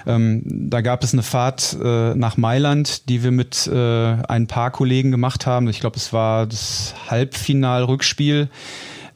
ähm, 0.06 0.42
da 0.46 0.82
gab 0.82 1.04
es 1.04 1.14
eine 1.14 1.24
Fahrt 1.24 1.76
äh, 1.84 2.16
nach 2.16 2.38
Mailand, 2.38 3.10
die 3.10 3.24
wir 3.24 3.32
mit 3.32 3.68
äh, 3.68 4.16
ein 4.28 4.48
paar 4.48 4.72
Kollegen 4.72 5.12
gemacht 5.12 5.46
haben. 5.46 5.68
Ich 5.68 5.80
glaube, 5.80 5.98
es 5.98 6.14
war 6.14 6.46
das 6.46 6.94
Halbfinal-Rückspiel. 7.10 8.50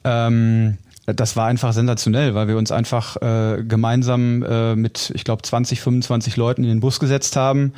Ähm, 0.03 0.77
das 1.13 1.35
war 1.35 1.47
einfach 1.47 1.73
sensationell, 1.73 2.35
weil 2.35 2.47
wir 2.47 2.57
uns 2.57 2.71
einfach 2.71 3.17
äh, 3.21 3.63
gemeinsam 3.63 4.43
äh, 4.43 4.75
mit, 4.75 5.11
ich 5.15 5.23
glaube, 5.23 5.41
20, 5.41 5.81
25 5.81 6.37
Leuten 6.37 6.63
in 6.63 6.69
den 6.69 6.79
Bus 6.79 6.99
gesetzt 6.99 7.35
haben. 7.35 7.73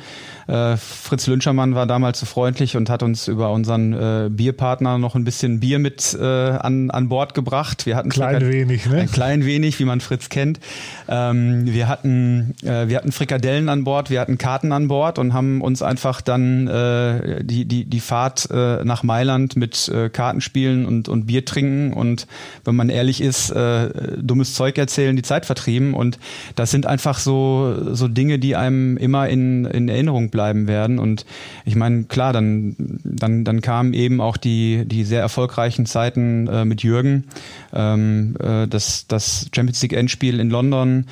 Äh, 0.46 0.76
Fritz 0.76 1.26
Lünschermann 1.26 1.74
war 1.74 1.86
damals 1.86 2.20
so 2.20 2.26
freundlich 2.26 2.76
und 2.76 2.90
hat 2.90 3.02
uns 3.02 3.28
über 3.28 3.50
unseren 3.52 3.92
äh, 3.92 4.28
Bierpartner 4.30 4.98
noch 4.98 5.14
ein 5.14 5.24
bisschen 5.24 5.60
Bier 5.60 5.78
mit 5.78 6.16
äh, 6.20 6.24
an, 6.24 6.90
an 6.90 7.08
Bord 7.08 7.34
gebracht. 7.34 7.86
Wir 7.86 7.96
hatten 7.96 8.10
klein 8.10 8.36
Frikad 8.36 8.52
wenig, 8.52 8.86
ne? 8.86 8.96
Ein 8.98 9.10
klein 9.10 9.44
wenig, 9.44 9.78
wie 9.78 9.84
man 9.84 10.00
Fritz 10.00 10.28
kennt. 10.28 10.60
Ähm, 11.08 11.66
wir 11.66 11.88
hatten 11.88 12.54
äh, 12.62 12.88
wir 12.88 12.96
hatten 12.96 13.12
Frikadellen 13.12 13.68
an 13.68 13.84
Bord, 13.84 14.10
wir 14.10 14.20
hatten 14.20 14.38
Karten 14.38 14.72
an 14.72 14.88
Bord 14.88 15.18
und 15.18 15.32
haben 15.32 15.60
uns 15.60 15.82
einfach 15.82 16.20
dann 16.20 16.66
äh, 16.66 17.44
die 17.44 17.64
die 17.64 17.84
die 17.84 18.00
Fahrt 18.00 18.48
äh, 18.50 18.84
nach 18.84 19.02
Mailand 19.02 19.56
mit 19.56 19.88
äh, 19.88 20.08
Kartenspielen 20.10 20.86
und 20.86 21.08
und 21.08 21.26
Bier 21.26 21.44
trinken 21.44 21.92
und 21.92 22.26
wenn 22.64 22.74
man 22.74 22.88
ehrlich 22.88 23.21
ist, 23.22 23.50
äh, 23.50 23.88
dummes 24.18 24.54
Zeug 24.54 24.76
erzählen, 24.78 25.16
die 25.16 25.22
Zeit 25.22 25.46
vertrieben. 25.46 25.94
Und 25.94 26.18
das 26.54 26.70
sind 26.70 26.86
einfach 26.86 27.18
so, 27.18 27.94
so 27.94 28.08
Dinge, 28.08 28.38
die 28.38 28.56
einem 28.56 28.96
immer 28.96 29.28
in, 29.28 29.64
in 29.64 29.88
Erinnerung 29.88 30.30
bleiben 30.30 30.66
werden. 30.68 30.98
Und 30.98 31.24
ich 31.64 31.76
meine, 31.76 32.04
klar, 32.04 32.32
dann, 32.32 32.76
dann, 33.04 33.44
dann 33.44 33.60
kamen 33.60 33.94
eben 33.94 34.20
auch 34.20 34.36
die, 34.36 34.84
die 34.86 35.04
sehr 35.04 35.20
erfolgreichen 35.20 35.86
Zeiten 35.86 36.46
äh, 36.48 36.64
mit 36.64 36.82
Jürgen. 36.82 37.24
Ähm, 37.72 38.36
äh, 38.40 38.66
das, 38.66 39.06
das 39.06 39.46
Champions 39.54 39.80
League 39.82 39.94
Endspiel 39.94 40.40
in 40.40 40.50
London 40.50 41.06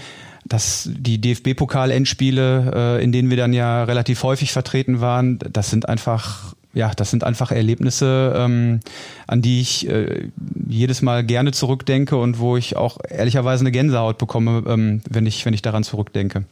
dass 0.47 0.89
die 0.91 1.21
DFB-Pokal-Endspiele, 1.21 2.99
äh, 2.99 3.05
in 3.05 3.13
denen 3.13 3.31
wir 3.31 3.37
dann 3.37 3.53
ja 3.53 3.85
relativ 3.85 4.23
häufig 4.23 4.53
vertreten 4.53 5.01
waren, 5.01 5.39
das 5.39 5.71
sind 5.71 5.89
einfach 5.89 6.55
ja, 6.73 6.93
das 6.95 7.11
sind 7.11 7.25
einfach 7.25 7.51
Erlebnisse, 7.51 8.35
ähm, 8.37 8.81
an 9.27 9.43
die 9.43 9.61
ich 9.61 9.89
äh, 9.89 10.29
jedes 10.69 11.03
Mal 11.03 11.25
gerne 11.25 11.53
zurückdenke 11.53 12.17
und 12.17 12.39
wo 12.39 12.57
ich 12.57 12.77
auch 12.77 12.99
ehrlicherweise 13.09 13.63
eine 13.63 13.73
Gänsehaut 13.73 14.19
bekomme, 14.19 14.63
ähm, 14.67 15.03
wenn 15.09 15.27
ich 15.27 15.45
wenn 15.45 15.55
ich 15.55 15.63
daran 15.63 15.83
zurückdenke. 15.83 16.45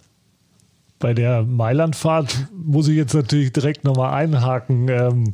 Bei 0.98 1.14
der 1.14 1.44
Mailandfahrt 1.44 2.48
muss 2.52 2.88
ich 2.88 2.96
jetzt 2.96 3.14
natürlich 3.14 3.52
direkt 3.52 3.84
nochmal 3.84 4.14
einhaken. 4.14 4.88
Ähm, 4.88 5.32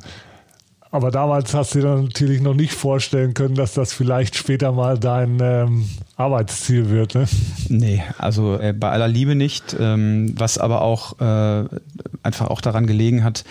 aber 0.94 1.10
damals 1.10 1.52
hast 1.54 1.74
du 1.74 1.80
dir 1.80 1.96
natürlich 1.96 2.40
noch 2.40 2.54
nicht 2.54 2.72
vorstellen 2.72 3.34
können, 3.34 3.56
dass 3.56 3.74
das 3.74 3.92
vielleicht 3.92 4.36
später 4.36 4.70
mal 4.70 4.96
dein 4.96 5.40
ähm, 5.42 5.88
Arbeitsziel 6.16 6.88
wird. 6.88 7.16
Ne? 7.16 7.26
Nee, 7.68 8.04
also 8.16 8.60
äh, 8.60 8.72
bei 8.72 8.90
aller 8.90 9.08
Liebe 9.08 9.34
nicht. 9.34 9.74
Ähm, 9.80 10.34
was 10.38 10.56
aber 10.56 10.82
auch 10.82 11.18
äh, 11.18 11.64
einfach 12.22 12.46
auch 12.46 12.60
daran 12.60 12.86
gelegen 12.86 13.24
hat, 13.24 13.44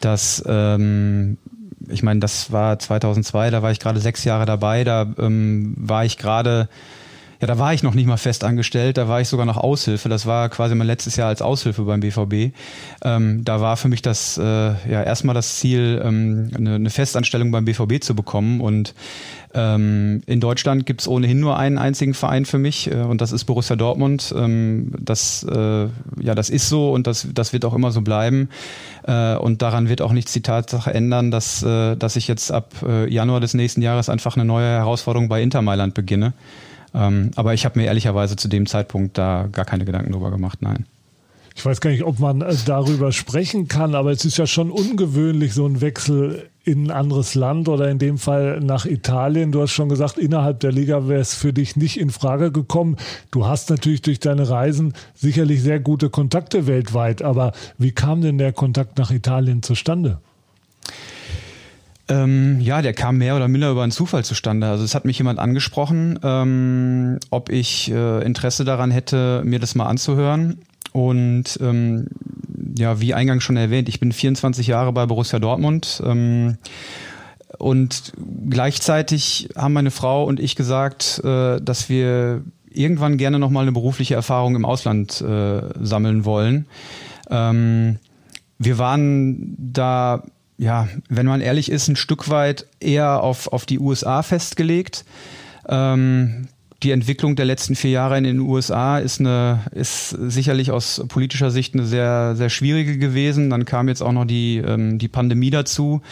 dass 0.00 0.42
ähm, 0.46 1.38
ich 1.88 2.02
meine, 2.02 2.20
das 2.20 2.52
war 2.52 2.78
2002, 2.78 3.50
da 3.50 3.62
war 3.62 3.70
ich 3.70 3.80
gerade 3.80 4.00
sechs 4.00 4.24
Jahre 4.24 4.46
dabei, 4.46 4.84
da 4.84 5.06
ähm, 5.18 5.74
war 5.78 6.04
ich 6.04 6.18
gerade 6.18 6.68
ja, 7.40 7.46
da 7.46 7.58
war 7.58 7.72
ich 7.72 7.84
noch 7.84 7.94
nicht 7.94 8.06
mal 8.06 8.16
fest 8.16 8.42
angestellt, 8.42 8.96
da 8.96 9.06
war 9.06 9.20
ich 9.20 9.28
sogar 9.28 9.46
noch 9.46 9.56
Aushilfe. 9.56 10.08
Das 10.08 10.26
war 10.26 10.48
quasi 10.48 10.74
mein 10.74 10.88
letztes 10.88 11.14
Jahr 11.16 11.28
als 11.28 11.40
Aushilfe 11.40 11.82
beim 11.82 12.00
BVB. 12.00 12.52
Ähm, 13.04 13.44
da 13.44 13.60
war 13.60 13.76
für 13.76 13.88
mich 13.88 14.02
das 14.02 14.38
äh, 14.38 14.42
ja 14.42 15.02
erstmal 15.02 15.34
das 15.34 15.58
Ziel, 15.58 16.02
ähm, 16.04 16.50
eine, 16.56 16.74
eine 16.74 16.90
Festanstellung 16.90 17.52
beim 17.52 17.64
BVB 17.64 18.02
zu 18.02 18.16
bekommen. 18.16 18.60
Und 18.60 18.92
ähm, 19.54 20.22
in 20.26 20.40
Deutschland 20.40 20.84
gibt 20.84 21.02
es 21.02 21.08
ohnehin 21.08 21.38
nur 21.38 21.56
einen 21.58 21.78
einzigen 21.78 22.12
Verein 22.12 22.44
für 22.44 22.58
mich 22.58 22.90
äh, 22.90 22.96
und 22.96 23.20
das 23.20 23.30
ist 23.30 23.44
Borussia 23.44 23.76
Dortmund. 23.76 24.34
Ähm, 24.36 24.92
das, 24.98 25.44
äh, 25.44 25.86
ja, 26.20 26.34
das 26.34 26.50
ist 26.50 26.68
so 26.68 26.92
und 26.92 27.06
das, 27.06 27.28
das 27.32 27.52
wird 27.52 27.64
auch 27.64 27.74
immer 27.74 27.92
so 27.92 28.00
bleiben. 28.00 28.48
Äh, 29.04 29.36
und 29.36 29.62
daran 29.62 29.88
wird 29.88 30.02
auch 30.02 30.12
nichts 30.12 30.32
die 30.32 30.42
Tatsache 30.42 30.92
ändern, 30.92 31.30
dass, 31.30 31.62
äh, 31.62 31.94
dass 31.94 32.16
ich 32.16 32.26
jetzt 32.26 32.50
ab 32.50 32.74
äh, 32.84 33.08
Januar 33.08 33.38
des 33.38 33.54
nächsten 33.54 33.80
Jahres 33.80 34.08
einfach 34.08 34.36
eine 34.36 34.44
neue 34.44 34.66
Herausforderung 34.66 35.28
bei 35.28 35.40
Inter 35.40 35.62
Mailand 35.62 35.94
beginne. 35.94 36.32
Ähm, 36.94 37.30
aber 37.36 37.54
ich 37.54 37.64
habe 37.64 37.78
mir 37.78 37.86
ehrlicherweise 37.86 38.36
zu 38.36 38.48
dem 38.48 38.66
Zeitpunkt 38.66 39.18
da 39.18 39.48
gar 39.50 39.64
keine 39.64 39.84
Gedanken 39.84 40.12
drüber 40.12 40.30
gemacht, 40.30 40.58
nein. 40.62 40.86
Ich 41.58 41.66
weiß 41.66 41.80
gar 41.80 41.90
nicht, 41.90 42.04
ob 42.04 42.20
man 42.20 42.40
äh, 42.40 42.54
darüber 42.66 43.10
sprechen 43.10 43.66
kann, 43.66 43.96
aber 43.96 44.12
es 44.12 44.24
ist 44.24 44.38
ja 44.38 44.46
schon 44.46 44.70
ungewöhnlich, 44.70 45.54
so 45.54 45.66
ein 45.66 45.80
Wechsel 45.80 46.48
in 46.62 46.84
ein 46.84 46.90
anderes 46.92 47.34
Land 47.34 47.68
oder 47.68 47.90
in 47.90 47.98
dem 47.98 48.16
Fall 48.16 48.60
nach 48.60 48.86
Italien. 48.86 49.50
Du 49.50 49.62
hast 49.62 49.72
schon 49.72 49.88
gesagt, 49.88 50.18
innerhalb 50.18 50.60
der 50.60 50.70
Liga 50.70 51.08
wäre 51.08 51.20
es 51.20 51.34
für 51.34 51.52
dich 51.52 51.74
nicht 51.74 51.98
in 51.98 52.10
Frage 52.10 52.52
gekommen. 52.52 52.96
Du 53.32 53.46
hast 53.46 53.70
natürlich 53.70 54.02
durch 54.02 54.20
deine 54.20 54.48
Reisen 54.48 54.92
sicherlich 55.14 55.60
sehr 55.60 55.80
gute 55.80 56.10
Kontakte 56.10 56.68
weltweit, 56.68 57.22
aber 57.22 57.52
wie 57.76 57.90
kam 57.90 58.20
denn 58.20 58.38
der 58.38 58.52
Kontakt 58.52 58.96
nach 58.98 59.10
Italien 59.10 59.62
zustande? 59.64 60.20
Ähm, 62.10 62.58
ja, 62.60 62.80
der 62.80 62.94
kam 62.94 63.18
mehr 63.18 63.36
oder 63.36 63.48
minder 63.48 63.70
über 63.70 63.82
einen 63.82 63.92
Zufall 63.92 64.24
zustande. 64.24 64.66
Also 64.66 64.84
es 64.84 64.94
hat 64.94 65.04
mich 65.04 65.18
jemand 65.18 65.38
angesprochen, 65.38 66.18
ähm, 66.22 67.18
ob 67.30 67.50
ich 67.50 67.90
äh, 67.90 68.24
Interesse 68.24 68.64
daran 68.64 68.90
hätte, 68.90 69.42
mir 69.44 69.58
das 69.58 69.74
mal 69.74 69.86
anzuhören. 69.86 70.58
Und 70.92 71.58
ähm, 71.60 72.06
ja, 72.78 73.00
wie 73.00 73.12
eingangs 73.12 73.44
schon 73.44 73.56
erwähnt, 73.56 73.88
ich 73.88 74.00
bin 74.00 74.12
24 74.12 74.66
Jahre 74.66 74.92
bei 74.92 75.04
Borussia 75.04 75.38
Dortmund. 75.38 76.02
Ähm, 76.04 76.56
und 77.58 78.12
gleichzeitig 78.48 79.50
haben 79.54 79.74
meine 79.74 79.90
Frau 79.90 80.24
und 80.24 80.40
ich 80.40 80.56
gesagt, 80.56 81.20
äh, 81.24 81.60
dass 81.60 81.88
wir 81.88 82.42
irgendwann 82.70 83.18
gerne 83.18 83.38
nochmal 83.38 83.62
eine 83.62 83.72
berufliche 83.72 84.14
Erfahrung 84.14 84.54
im 84.56 84.64
Ausland 84.64 85.20
äh, 85.20 85.62
sammeln 85.80 86.24
wollen. 86.24 86.66
Ähm, 87.30 87.98
wir 88.58 88.78
waren 88.78 89.54
da 89.58 90.22
ja, 90.58 90.88
wenn 91.08 91.26
man 91.26 91.40
ehrlich 91.40 91.70
ist, 91.70 91.88
ein 91.88 91.96
Stück 91.96 92.28
weit 92.28 92.66
eher 92.80 93.22
auf, 93.22 93.52
auf 93.52 93.64
die 93.64 93.78
USA 93.78 94.22
festgelegt. 94.22 95.04
Ähm, 95.68 96.48
die 96.82 96.90
Entwicklung 96.92 97.34
der 97.34 97.44
letzten 97.44 97.74
vier 97.74 97.90
Jahre 97.90 98.18
in 98.18 98.24
den 98.24 98.40
USA 98.40 98.98
ist 98.98 99.20
eine, 99.20 99.60
ist 99.72 100.10
sicherlich 100.10 100.70
aus 100.70 101.04
politischer 101.08 101.50
Sicht 101.50 101.74
eine 101.74 101.84
sehr, 101.84 102.36
sehr 102.36 102.50
schwierige 102.50 102.98
gewesen. 102.98 103.50
Dann 103.50 103.64
kam 103.64 103.88
jetzt 103.88 104.02
auch 104.02 104.12
noch 104.12 104.24
die, 104.24 104.58
ähm, 104.58 104.98
die 104.98 105.08
Pandemie 105.08 105.50
dazu. 105.50 106.02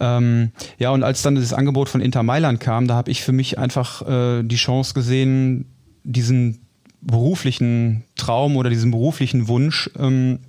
Ähm, 0.00 0.52
ja, 0.78 0.90
und 0.90 1.02
als 1.02 1.22
dann 1.22 1.36
das 1.36 1.52
Angebot 1.52 1.88
von 1.88 2.00
Inter 2.00 2.22
Mailand 2.22 2.60
kam, 2.60 2.88
da 2.88 2.94
habe 2.94 3.10
ich 3.10 3.22
für 3.22 3.32
mich 3.32 3.58
einfach 3.58 4.06
äh, 4.06 4.42
die 4.42 4.56
Chance 4.56 4.94
gesehen, 4.94 5.66
diesen 6.04 6.60
beruflichen 7.00 8.04
Traum 8.16 8.56
oder 8.56 8.70
diesen 8.70 8.90
beruflichen 8.90 9.48
Wunsch 9.48 9.90
ähm, 9.98 10.40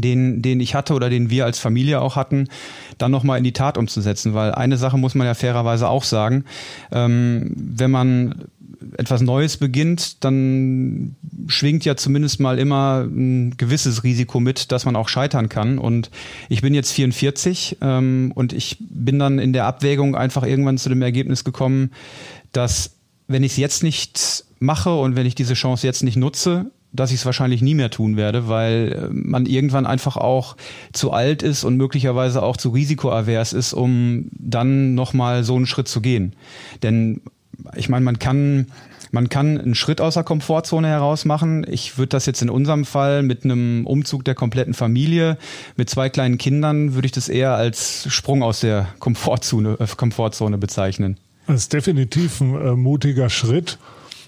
den, 0.00 0.42
den 0.42 0.60
ich 0.60 0.74
hatte 0.74 0.94
oder 0.94 1.10
den 1.10 1.30
wir 1.30 1.44
als 1.44 1.58
Familie 1.58 2.00
auch 2.00 2.16
hatten, 2.16 2.48
dann 2.98 3.10
nochmal 3.10 3.38
in 3.38 3.44
die 3.44 3.52
Tat 3.52 3.78
umzusetzen. 3.78 4.34
Weil 4.34 4.52
eine 4.52 4.76
Sache 4.76 4.98
muss 4.98 5.14
man 5.14 5.26
ja 5.26 5.34
fairerweise 5.34 5.88
auch 5.88 6.04
sagen, 6.04 6.44
ähm, 6.92 7.52
wenn 7.54 7.90
man 7.90 8.46
etwas 8.96 9.20
Neues 9.22 9.56
beginnt, 9.56 10.24
dann 10.24 11.16
schwingt 11.46 11.84
ja 11.84 11.96
zumindest 11.96 12.40
mal 12.40 12.58
immer 12.58 13.02
ein 13.02 13.56
gewisses 13.56 14.04
Risiko 14.04 14.40
mit, 14.40 14.72
dass 14.72 14.84
man 14.84 14.96
auch 14.96 15.08
scheitern 15.08 15.48
kann. 15.48 15.78
Und 15.78 16.10
ich 16.48 16.62
bin 16.62 16.74
jetzt 16.74 16.92
44 16.92 17.78
ähm, 17.80 18.32
und 18.34 18.52
ich 18.52 18.78
bin 18.80 19.18
dann 19.18 19.38
in 19.38 19.52
der 19.52 19.66
Abwägung 19.66 20.16
einfach 20.16 20.44
irgendwann 20.44 20.78
zu 20.78 20.88
dem 20.88 21.02
Ergebnis 21.02 21.44
gekommen, 21.44 21.90
dass 22.52 22.92
wenn 23.26 23.42
ich 23.42 23.52
es 23.52 23.58
jetzt 23.58 23.82
nicht 23.82 24.44
mache 24.58 24.94
und 24.94 25.16
wenn 25.16 25.26
ich 25.26 25.34
diese 25.34 25.54
Chance 25.54 25.86
jetzt 25.86 26.02
nicht 26.02 26.16
nutze, 26.16 26.66
dass 26.94 27.10
ich 27.10 27.18
es 27.18 27.26
wahrscheinlich 27.26 27.60
nie 27.60 27.74
mehr 27.74 27.90
tun 27.90 28.16
werde, 28.16 28.48
weil 28.48 28.92
äh, 28.92 29.08
man 29.12 29.46
irgendwann 29.46 29.86
einfach 29.86 30.16
auch 30.16 30.56
zu 30.92 31.12
alt 31.12 31.42
ist 31.42 31.64
und 31.64 31.76
möglicherweise 31.76 32.42
auch 32.42 32.56
zu 32.56 32.70
risikoavers 32.70 33.52
ist, 33.52 33.74
um 33.74 34.28
dann 34.32 34.94
nochmal 34.94 35.44
so 35.44 35.56
einen 35.56 35.66
Schritt 35.66 35.88
zu 35.88 36.00
gehen. 36.00 36.34
Denn 36.82 37.20
ich 37.76 37.88
meine, 37.88 38.04
man 38.04 38.18
kann 38.18 38.66
man 39.10 39.28
kann 39.28 39.60
einen 39.60 39.76
Schritt 39.76 40.00
aus 40.00 40.14
der 40.14 40.24
Komfortzone 40.24 40.88
heraus 40.88 41.24
machen. 41.24 41.64
Ich 41.70 41.98
würde 41.98 42.08
das 42.08 42.26
jetzt 42.26 42.42
in 42.42 42.50
unserem 42.50 42.84
Fall 42.84 43.22
mit 43.22 43.44
einem 43.44 43.86
Umzug 43.86 44.24
der 44.24 44.34
kompletten 44.34 44.74
Familie, 44.74 45.38
mit 45.76 45.88
zwei 45.88 46.08
kleinen 46.08 46.36
Kindern, 46.36 46.94
würde 46.94 47.06
ich 47.06 47.12
das 47.12 47.28
eher 47.28 47.54
als 47.54 48.12
Sprung 48.12 48.42
aus 48.42 48.58
der 48.60 48.88
Komfortzone, 48.98 49.76
äh, 49.78 49.86
Komfortzone 49.96 50.58
bezeichnen. 50.58 51.16
Das 51.46 51.56
ist 51.62 51.72
definitiv 51.72 52.40
ein 52.40 52.60
äh, 52.60 52.72
mutiger 52.72 53.30
Schritt 53.30 53.78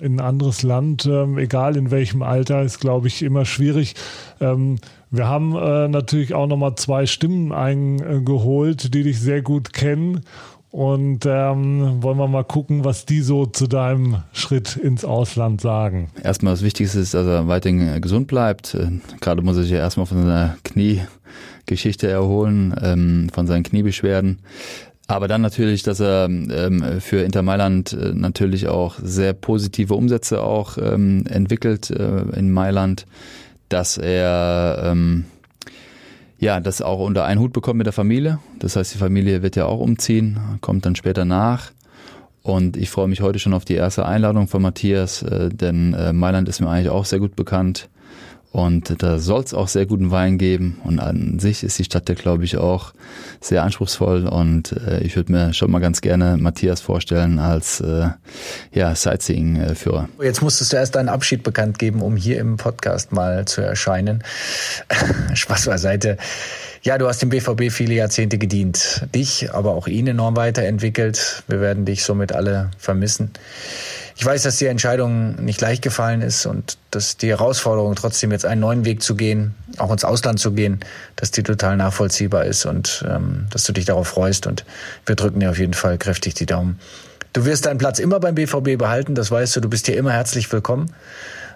in 0.01 0.21
ein 0.21 0.21
anderes 0.21 0.63
Land, 0.63 1.07
ähm, 1.07 1.39
egal 1.39 1.77
in 1.77 1.91
welchem 1.91 2.23
Alter, 2.23 2.63
ist, 2.63 2.81
glaube 2.81 3.09
ich, 3.09 3.23
immer 3.23 3.45
schwierig. 3.45 3.95
Ähm, 4.41 4.79
wir 5.11 5.29
haben 5.29 5.55
äh, 5.57 5.89
natürlich 5.89 6.35
auch 6.35 6.47
nochmal 6.47 6.75
zwei 6.75 7.07
Stimmen 7.07 7.53
eingeholt, 7.53 8.95
die 8.95 9.03
dich 9.03 9.21
sehr 9.21 9.43
gut 9.43 9.73
kennen. 9.73 10.23
Und 10.71 11.25
ähm, 11.25 12.03
wollen 12.03 12.19
wir 12.19 12.29
mal 12.29 12.45
gucken, 12.45 12.85
was 12.85 13.07
die 13.07 13.23
so 13.23 13.47
zu 13.47 13.67
deinem 13.67 14.23
Schritt 14.33 14.77
ins 14.77 15.07
Ausland 15.07 15.63
sagen. 15.63 16.11
Erstmal 16.23 16.53
das 16.53 16.63
Wichtigste 16.63 16.99
ist, 16.99 17.15
dass 17.15 17.27
er 17.27 17.49
weiterhin 17.49 17.81
äh, 17.81 17.99
gesund 17.99 18.27
bleibt. 18.27 18.75
Äh, 18.75 18.91
gerade 19.21 19.41
muss 19.41 19.57
er 19.57 19.63
sich 19.63 19.73
ja 19.73 19.79
erstmal 19.79 20.05
von 20.05 20.19
seiner 20.19 20.59
Kniegeschichte 20.65 22.09
erholen, 22.09 22.75
ähm, 22.83 23.29
von 23.33 23.47
seinen 23.47 23.63
Kniebeschwerden. 23.63 24.41
Aber 25.09 25.29
dann 25.29 25.41
natürlich, 25.41 25.83
dass 25.85 26.01
er 26.01 26.25
ähm, 26.25 27.01
für 27.01 27.23
Inter 27.23 27.43
Mailand 27.43 27.93
äh, 27.93 28.13
natürlich 28.13 28.67
auch 28.67 28.97
sehr 29.01 29.35
positive 29.35 29.95
Umsätze 29.95 30.43
auch 30.43 30.79
ähm, 30.79 31.25
entwickelt 31.29 31.91
äh, 31.91 32.23
in 32.37 32.51
Mailand, 32.51 33.07
dass 33.69 33.99
er 33.99 34.81
ähm, 34.85 35.27
ja 36.39 36.59
das 36.59 36.83
auch 36.83 36.99
unter 36.99 37.25
einen 37.25 37.41
Hut 37.41 37.53
bekommt 37.53 37.79
mit 37.79 37.87
der 37.87 37.93
Familie. 37.93 38.41
Das 38.59 38.75
heißt, 38.75 38.95
die 38.95 38.99
Familie 38.99 39.43
wird 39.43 39.55
ja 39.55 39.67
auch 39.67 39.79
umziehen, 39.79 40.39
kommt 40.61 40.85
dann 40.87 40.97
später 40.97 41.25
nach. 41.25 41.71
Und 42.43 42.77
ich 42.77 42.91
freue 42.91 43.09
mich 43.09 43.21
heute 43.23 43.39
schon 43.39 43.55
auf 43.55 43.65
die 43.65 43.75
erste 43.75 44.07
Einladung 44.07 44.47
von 44.47 44.63
Matthias, 44.63 45.23
äh, 45.23 45.51
denn 45.51 45.95
äh, 45.95 46.13
Mailand 46.13 46.49
ist 46.49 46.61
mir 46.61 46.69
eigentlich 46.69 46.91
auch 46.91 47.05
sehr 47.05 47.21
gut 47.21 47.37
bekannt. 47.37 47.89
Und 48.57 49.03
da 49.03 49.19
soll 49.19 49.43
es 49.43 49.53
auch 49.53 49.69
sehr 49.69 49.85
guten 49.85 50.11
Wein 50.11 50.39
geben. 50.39 50.81
Und 50.83 50.99
an 50.99 51.39
sich 51.39 51.63
ist 51.63 51.79
die 51.79 51.85
Stadt 51.85 52.09
ja, 52.09 52.15
glaube 52.15 52.45
ich, 52.45 52.57
auch 52.57 52.95
sehr 53.39 53.63
anspruchsvoll. 53.63 54.27
Und 54.27 54.73
äh, 54.73 55.01
ich 55.01 55.15
würde 55.15 55.31
mir 55.31 55.53
schon 55.53 55.71
mal 55.71 55.79
ganz 55.79 56.01
gerne 56.01 56.39
Matthias 56.39 56.81
vorstellen 56.81 57.39
als 57.39 57.81
äh, 57.81 58.09
ja, 58.73 58.95
Sightseeing-Führer. 58.95 60.09
Jetzt 60.23 60.41
musstest 60.41 60.73
du 60.73 60.79
erst 60.79 60.95
deinen 60.95 61.11
Abschied 61.11 61.43
bekannt 61.43 61.79
geben, 61.79 62.01
um 62.01 62.17
hier 62.17 62.41
im 62.41 62.57
Podcast 62.57 63.13
mal 63.13 63.45
zu 63.45 63.61
erscheinen. 63.61 64.25
Spaß 65.35 65.67
beiseite. 65.67 66.17
Ja, 66.87 66.99
du 66.99 67.09
hast 67.09 67.21
dem 67.21 67.31
BVB 67.31 67.73
viele 67.73 67.95
Jahrzehnte 67.95 68.39
gedient. 68.39 69.09
Dich, 69.13 69.53
aber 69.53 69.73
auch 69.73 69.89
ihn 69.89 70.07
enorm 70.07 70.37
weiterentwickelt. 70.37 71.43
Wir 71.49 71.61
werden 71.61 71.85
dich 71.85 72.05
somit 72.05 72.31
alle 72.31 72.71
vermissen. 72.79 73.33
Ich 74.15 74.25
weiß, 74.25 74.45
dass 74.45 74.59
die 74.59 74.67
Entscheidung 74.67 75.35
nicht 75.45 75.61
leicht 75.61 75.83
gefallen 75.83 76.23
ist 76.23 76.47
und 76.47 76.79
dass 76.93 77.17
die 77.17 77.29
Herausforderung 77.31 77.97
trotzdem 77.97 78.31
jetzt 78.31 78.47
einen 78.47 78.61
neuen 78.61 78.85
Weg 78.85 79.03
zu 79.03 79.17
gehen, 79.17 79.57
auch 79.79 79.91
ins 79.91 80.05
Ausland 80.05 80.39
zu 80.39 80.53
gehen, 80.53 80.79
dass 81.17 81.33
die 81.33 81.43
total 81.43 81.77
nachvollziehbar 81.77 82.45
ist 82.45 82.67
und 82.67 83.05
ähm, 83.11 83.49
dass 83.51 83.65
du 83.65 83.73
dich 83.73 83.87
darauf 83.87 84.07
freust 84.07 84.47
und 84.47 84.65
wir 85.07 85.17
drücken 85.17 85.41
dir 85.41 85.51
auf 85.51 85.59
jeden 85.59 85.75
Fall 85.75 85.99
kräftig 85.99 86.35
die 86.35 86.47
Daumen. 86.47 86.79
Du 87.33 87.45
wirst 87.47 87.67
deinen 87.67 87.79
Platz 87.79 87.99
immer 87.99 88.21
beim 88.21 88.37
BVB 88.37 88.79
behalten, 88.79 89.17
das 89.17 89.33
weißt 89.33 89.57
du, 89.57 89.61
du 89.61 89.69
bist 89.69 89.87
hier 89.87 89.97
immer 89.97 90.13
herzlich 90.13 90.53
willkommen. 90.53 90.93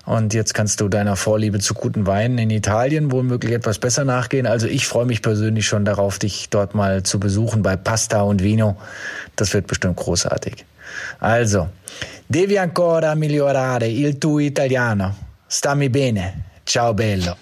Und 0.07 0.35
jetzt 0.35 0.55
kannst 0.55 0.81
du 0.81 0.89
deiner 0.89 1.17
Vorliebe 1.17 1.59
zu 1.59 1.75
guten 1.75 2.07
Weinen 2.07 2.39
in 2.39 2.51
Italien 2.51 3.13
womöglich 3.13 3.53
etwas 3.53 3.79
besser 3.79 4.05
nachgehen. 4.05 4.47
Also 4.47 4.67
ich 4.67 4.87
freue 4.87 5.07
mich 5.07 5.23
persönlich 5.23 5.67
schon 5.67 5.85
darauf, 5.85 6.19
dich 6.19 6.49
dort 6.51 6.75
mal 6.75 7.03
zu 7.03 7.21
besuchen 7.21 7.63
bei 7.63 7.77
Pasta 7.77 8.23
und 8.23 8.43
Vino. 8.43 8.77
Das 9.37 9.53
wird 9.55 9.67
bestimmt 9.67 9.97
großartig. 9.97 10.65
Also, 11.21 11.69
devi 12.29 12.59
ancora 12.59 13.15
migliorare 13.15 13.87
il 13.87 14.19
tuo 14.19 14.41
italiano. 14.41 15.15
Stammi 15.49 15.89
bene. 15.89 16.45
Ciao 16.65 16.95
bello. 16.95 17.35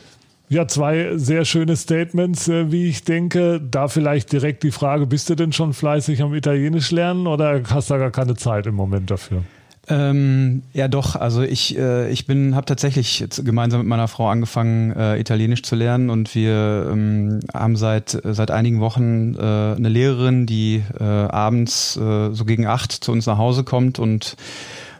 Ja, 0.50 0.66
zwei 0.66 1.12
sehr 1.16 1.44
schöne 1.44 1.76
Statements, 1.76 2.48
äh, 2.48 2.72
wie 2.72 2.88
ich 2.88 3.04
denke. 3.04 3.60
Da 3.60 3.88
vielleicht 3.88 4.32
direkt 4.32 4.62
die 4.62 4.70
Frage, 4.70 5.06
bist 5.06 5.28
du 5.28 5.34
denn 5.34 5.52
schon 5.52 5.74
fleißig 5.74 6.22
am 6.22 6.34
Italienisch 6.34 6.90
lernen 6.90 7.26
oder 7.26 7.60
hast 7.68 7.90
du 7.90 7.98
gar 7.98 8.10
keine 8.10 8.34
Zeit 8.34 8.66
im 8.66 8.74
Moment 8.74 9.10
dafür? 9.10 9.42
Ähm, 9.90 10.62
ja, 10.74 10.86
doch. 10.86 11.16
Also 11.16 11.42
ich, 11.42 11.76
äh, 11.78 12.10
ich 12.10 12.26
bin, 12.26 12.54
habe 12.54 12.66
tatsächlich 12.66 13.24
gemeinsam 13.42 13.80
mit 13.80 13.88
meiner 13.88 14.08
Frau 14.08 14.28
angefangen, 14.28 14.92
äh, 14.92 15.18
Italienisch 15.18 15.62
zu 15.62 15.76
lernen 15.76 16.10
und 16.10 16.34
wir 16.34 16.88
ähm, 16.92 17.40
haben 17.54 17.76
seit 17.76 18.18
seit 18.22 18.50
einigen 18.50 18.80
Wochen 18.80 19.34
äh, 19.34 19.40
eine 19.40 19.88
Lehrerin, 19.88 20.44
die 20.46 20.82
äh, 20.98 21.04
abends 21.04 21.96
äh, 21.96 22.32
so 22.32 22.44
gegen 22.44 22.66
acht 22.66 22.92
zu 22.92 23.12
uns 23.12 23.26
nach 23.26 23.38
Hause 23.38 23.64
kommt 23.64 23.98
und 23.98 24.36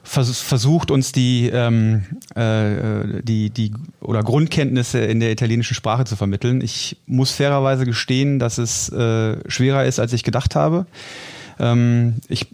vers 0.05 0.41
versucht 0.41 0.91
uns 0.91 1.13
die 1.13 1.51
ähm, 1.53 2.05
äh, 2.35 3.23
die 3.23 3.51
die 3.51 3.73
oder 4.01 4.23
Grundkenntnisse 4.23 5.01
in 5.01 5.21
der 5.21 5.33
italienischen 5.33 5.75
Sprache 5.75 6.05
zu 6.05 6.17
vermitteln. 6.17 6.63
Ich 6.63 6.97
muss 7.07 7.31
fairerweise 7.33 7.85
gestehen, 7.85 8.39
dass 8.39 8.57
es 8.57 8.89
äh, 8.91 9.37
schwerer 9.51 9.85
ist, 9.85 10.01
als 10.01 10.15
ich 10.15 10.25
gedacht 10.25 10.57
habe. 10.57 10.87
Ähm, 11.61 12.15
ich 12.29 12.47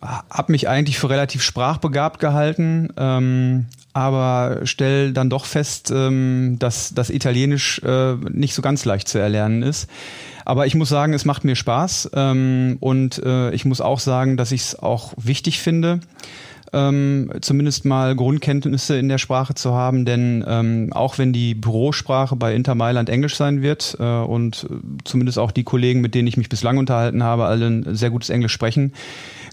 habe 0.00 0.52
mich 0.52 0.68
eigentlich 0.68 0.98
für 0.98 1.10
relativ 1.10 1.42
sprachbegabt 1.42 2.20
gehalten, 2.20 2.92
ähm, 2.96 3.66
aber 3.92 4.60
stelle 4.64 5.12
dann 5.12 5.30
doch 5.30 5.44
fest, 5.44 5.90
ähm, 5.90 6.56
dass 6.58 6.94
das 6.94 7.10
Italienisch 7.10 7.80
äh, 7.84 8.14
nicht 8.14 8.54
so 8.54 8.62
ganz 8.62 8.84
leicht 8.84 9.08
zu 9.08 9.18
erlernen 9.18 9.62
ist. 9.62 9.88
Aber 10.44 10.66
ich 10.66 10.74
muss 10.74 10.88
sagen, 10.88 11.12
es 11.12 11.24
macht 11.24 11.44
mir 11.44 11.56
Spaß 11.56 12.10
ähm, 12.14 12.76
und 12.80 13.22
äh, 13.24 13.50
ich 13.50 13.64
muss 13.64 13.80
auch 13.80 14.00
sagen, 14.00 14.36
dass 14.36 14.52
ich 14.52 14.62
es 14.62 14.78
auch 14.78 15.12
wichtig 15.16 15.60
finde 15.60 16.00
ähm, 16.72 17.30
zumindest 17.40 17.84
mal 17.84 18.14
Grundkenntnisse 18.14 18.98
in 18.98 19.08
der 19.08 19.18
Sprache 19.18 19.54
zu 19.54 19.74
haben, 19.74 20.04
denn 20.04 20.44
ähm, 20.46 20.92
auch 20.92 21.18
wenn 21.18 21.32
die 21.32 21.54
Bürosprache 21.54 22.36
bei 22.36 22.54
Inter 22.54 22.74
Mailand 22.74 23.08
Englisch 23.08 23.36
sein 23.36 23.62
wird 23.62 23.96
äh, 23.98 24.02
und 24.02 24.66
zumindest 25.04 25.38
auch 25.38 25.50
die 25.50 25.64
Kollegen, 25.64 26.00
mit 26.00 26.14
denen 26.14 26.28
ich 26.28 26.36
mich 26.36 26.48
bislang 26.48 26.78
unterhalten 26.78 27.22
habe, 27.22 27.46
alle 27.46 27.66
ein 27.66 27.94
sehr 27.94 28.10
gutes 28.10 28.30
Englisch 28.30 28.52
sprechen, 28.52 28.92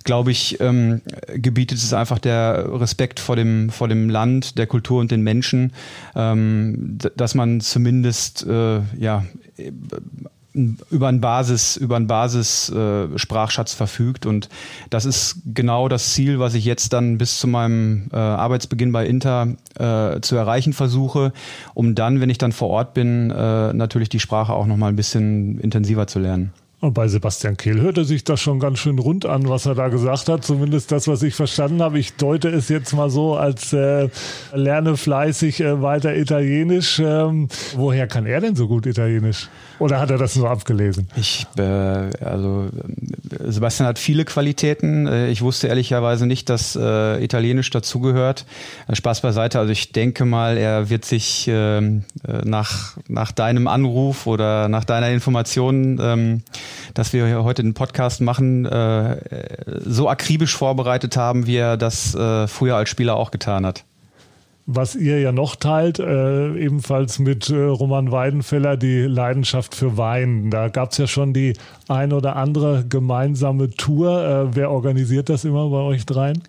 glaube 0.03 0.31
ich, 0.31 0.59
ähm, 0.61 1.01
gebietet 1.33 1.79
es 1.79 1.91
einfach 1.93 2.19
der 2.19 2.79
Respekt 2.79 3.19
vor 3.19 3.35
dem, 3.35 3.69
vor 3.69 3.87
dem 3.87 4.09
Land, 4.09 4.57
der 4.57 4.67
Kultur 4.67 5.01
und 5.01 5.11
den 5.11 5.21
Menschen, 5.21 5.73
ähm, 6.15 6.97
dass 7.15 7.35
man 7.35 7.59
zumindest 7.59 8.45
äh, 8.47 8.81
ja 8.97 9.25
über 10.89 11.07
einen 11.07 11.21
Basis, 11.21 11.77
über 11.77 11.95
einen 11.95 12.07
Basis 12.07 12.69
äh, 12.69 13.17
Sprachschatz 13.17 13.73
verfügt 13.73 14.25
und 14.25 14.49
das 14.89 15.05
ist 15.05 15.41
genau 15.53 15.87
das 15.89 16.13
Ziel, 16.13 16.39
was 16.39 16.53
ich 16.53 16.65
jetzt 16.65 16.93
dann 16.93 17.17
bis 17.17 17.39
zu 17.39 17.47
meinem 17.47 18.07
äh, 18.11 18.15
Arbeitsbeginn 18.15 18.91
bei 18.91 19.05
Inter 19.05 19.55
äh, 19.77 20.21
zu 20.21 20.35
erreichen 20.35 20.73
versuche, 20.73 21.33
um 21.73 21.95
dann, 21.95 22.21
wenn 22.21 22.29
ich 22.29 22.37
dann 22.37 22.51
vor 22.51 22.69
Ort 22.69 22.93
bin, 22.93 23.31
äh, 23.31 23.73
natürlich 23.73 24.09
die 24.09 24.19
Sprache 24.19 24.53
auch 24.53 24.65
noch 24.65 24.77
mal 24.77 24.89
ein 24.89 24.95
bisschen 24.95 25.59
intensiver 25.59 26.07
zu 26.07 26.19
lernen. 26.19 26.53
Und 26.85 26.93
bei 26.93 27.07
Sebastian 27.07 27.57
Kehl 27.57 27.81
hörte 27.81 28.05
sich 28.05 28.23
das 28.23 28.39
schon 28.39 28.59
ganz 28.59 28.77
schön 28.77 28.99
rund 28.99 29.25
an, 29.25 29.49
was 29.49 29.65
er 29.65 29.73
da 29.73 29.87
gesagt 29.87 30.29
hat. 30.29 30.43
Zumindest 30.45 30.91
das, 30.91 31.07
was 31.07 31.23
ich 31.23 31.33
verstanden 31.33 31.81
habe. 31.81 31.97
Ich 31.97 32.13
deute 32.13 32.49
es 32.49 32.69
jetzt 32.69 32.93
mal 32.93 33.09
so 33.09 33.35
als 33.35 33.73
äh, 33.73 34.09
lerne 34.53 34.95
fleißig 34.95 35.61
äh, 35.61 35.81
weiter 35.81 36.15
Italienisch. 36.15 37.01
Ähm, 37.03 37.47
woher 37.75 38.05
kann 38.05 38.27
er 38.27 38.39
denn 38.39 38.55
so 38.55 38.67
gut 38.67 38.85
Italienisch? 38.85 39.49
Oder 39.79 39.99
hat 39.99 40.11
er 40.11 40.19
das 40.19 40.35
nur 40.35 40.47
abgelesen? 40.47 41.09
Ich, 41.15 41.47
äh, 41.57 41.61
also 41.61 42.69
Sebastian 43.39 43.87
hat 43.87 43.99
viele 43.99 44.23
Qualitäten. 44.23 45.07
Äh, 45.07 45.29
ich 45.29 45.41
wusste 45.41 45.67
ehrlicherweise 45.67 46.27
nicht, 46.27 46.49
dass 46.49 46.75
äh, 46.75 47.23
Italienisch 47.23 47.71
dazugehört. 47.71 48.45
Äh, 48.87 48.95
Spaß 48.95 49.21
beiseite. 49.21 49.59
Also 49.59 49.71
ich 49.71 49.91
denke 49.91 50.25
mal, 50.25 50.57
er 50.57 50.89
wird 50.89 51.03
sich 51.03 51.47
ähm, 51.49 52.03
äh, 52.27 52.41
nach, 52.45 52.95
nach 53.07 53.31
deinem 53.31 53.67
Anruf 53.67 54.27
oder 54.27 54.69
nach 54.69 54.85
deiner 54.85 55.09
Information, 55.09 55.99
ähm, 55.99 56.43
dass 56.93 57.13
wir 57.13 57.43
heute 57.43 57.63
den 57.63 57.73
Podcast 57.73 58.21
machen, 58.21 58.65
äh, 58.65 59.17
so 59.83 60.09
akribisch 60.09 60.55
vorbereitet 60.55 61.17
haben, 61.17 61.47
wie 61.47 61.57
er 61.57 61.77
das 61.77 62.15
äh, 62.15 62.47
früher 62.47 62.75
als 62.75 62.89
Spieler 62.89 63.15
auch 63.15 63.31
getan 63.31 63.65
hat 63.65 63.85
was 64.67 64.95
ihr 64.95 65.19
ja 65.19 65.31
noch 65.31 65.55
teilt, 65.55 65.99
äh, 65.99 66.55
ebenfalls 66.57 67.19
mit 67.19 67.49
äh, 67.49 67.55
Roman 67.55 68.11
Weidenfeller, 68.11 68.77
die 68.77 69.01
Leidenschaft 69.01 69.75
für 69.75 69.97
Wein. 69.97 70.49
Da 70.49 70.69
gab 70.69 70.91
es 70.91 70.97
ja 70.97 71.07
schon 71.07 71.33
die 71.33 71.53
ein 71.87 72.11
oder 72.11 72.35
andere 72.35 72.83
gemeinsame 72.87 73.69
Tour. 73.69 74.25
Äh, 74.25 74.55
wer 74.55 74.71
organisiert 74.71 75.29
das 75.29 75.45
immer 75.45 75.69
bei 75.69 75.77
euch 75.77 76.05
dreien? 76.05 76.41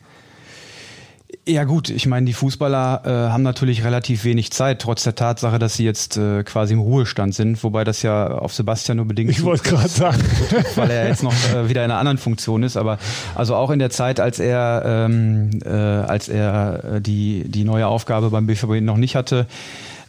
Ja 1.48 1.62
gut, 1.62 1.90
ich 1.90 2.06
meine, 2.06 2.26
die 2.26 2.32
Fußballer 2.32 3.02
äh, 3.04 3.08
haben 3.30 3.44
natürlich 3.44 3.84
relativ 3.84 4.24
wenig 4.24 4.50
Zeit, 4.50 4.80
trotz 4.82 5.04
der 5.04 5.14
Tatsache, 5.14 5.60
dass 5.60 5.74
sie 5.74 5.84
jetzt 5.84 6.16
äh, 6.16 6.42
quasi 6.42 6.74
im 6.74 6.80
Ruhestand 6.80 7.36
sind, 7.36 7.62
wobei 7.62 7.84
das 7.84 8.02
ja 8.02 8.26
auf 8.26 8.52
Sebastian 8.52 8.96
nur 8.96 9.06
bedingt 9.06 9.30
Ich 9.30 9.44
wollte 9.44 9.62
gerade 9.62 9.88
sagen. 9.88 10.20
Weil 10.74 10.90
er 10.90 11.06
jetzt 11.06 11.22
noch 11.22 11.32
äh, 11.54 11.68
wieder 11.68 11.84
in 11.84 11.92
einer 11.92 12.00
anderen 12.00 12.18
Funktion 12.18 12.64
ist. 12.64 12.76
Aber 12.76 12.98
also 13.36 13.54
auch 13.54 13.70
in 13.70 13.78
der 13.78 13.90
Zeit, 13.90 14.18
als 14.18 14.40
er, 14.40 14.82
ähm, 14.84 15.50
äh, 15.64 15.68
als 15.68 16.28
er 16.28 16.96
äh, 16.96 17.00
die, 17.00 17.44
die 17.46 17.62
neue 17.62 17.86
Aufgabe 17.86 18.30
beim 18.30 18.48
BVB 18.48 18.80
noch 18.80 18.96
nicht 18.96 19.14
hatte, 19.14 19.46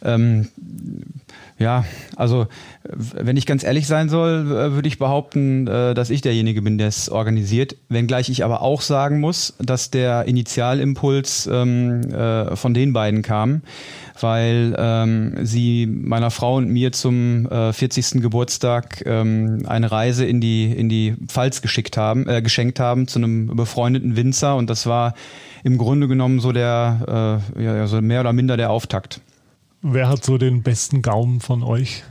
ähm, 0.02 0.48
ja, 1.58 1.84
also 2.14 2.46
wenn 2.84 3.36
ich 3.36 3.46
ganz 3.46 3.64
ehrlich 3.64 3.88
sein 3.88 4.08
soll, 4.08 4.46
äh, 4.46 4.72
würde 4.74 4.86
ich 4.86 4.98
behaupten, 4.98 5.66
äh, 5.66 5.92
dass 5.92 6.08
ich 6.08 6.20
derjenige 6.20 6.62
bin, 6.62 6.78
der 6.78 6.86
es 6.86 7.08
organisiert. 7.08 7.76
Wenngleich 7.88 8.28
ich 8.28 8.44
aber 8.44 8.62
auch 8.62 8.80
sagen 8.80 9.18
muss, 9.18 9.54
dass 9.58 9.90
der 9.90 10.26
Initialimpuls 10.26 11.48
ähm, 11.52 12.02
äh, 12.12 12.54
von 12.54 12.74
den 12.74 12.92
beiden 12.92 13.22
kam, 13.22 13.62
weil 14.20 14.74
ähm, 14.78 15.34
sie 15.42 15.86
meiner 15.86 16.30
Frau 16.30 16.56
und 16.56 16.68
mir 16.68 16.92
zum 16.92 17.50
äh, 17.50 17.72
40. 17.72 18.22
Geburtstag 18.22 19.02
ähm, 19.04 19.64
eine 19.66 19.90
Reise 19.90 20.24
in 20.24 20.40
die 20.40 20.72
in 20.72 20.88
die 20.88 21.16
Pfalz 21.26 21.60
geschickt 21.60 21.96
haben, 21.96 22.28
äh, 22.28 22.40
geschenkt 22.40 22.78
haben 22.78 23.08
zu 23.08 23.18
einem 23.18 23.48
befreundeten 23.48 24.14
Winzer 24.14 24.54
und 24.54 24.70
das 24.70 24.86
war 24.86 25.14
im 25.64 25.76
Grunde 25.76 26.06
genommen 26.06 26.38
so 26.38 26.52
der 26.52 27.42
äh, 27.56 27.64
ja, 27.64 27.86
so 27.88 28.00
mehr 28.00 28.20
oder 28.20 28.32
minder 28.32 28.56
der 28.56 28.70
Auftakt. 28.70 29.20
Wer 29.82 30.08
hat 30.08 30.24
so 30.24 30.38
den 30.38 30.62
besten 30.62 31.02
Gaumen 31.02 31.40
von 31.40 31.62
euch? 31.62 32.02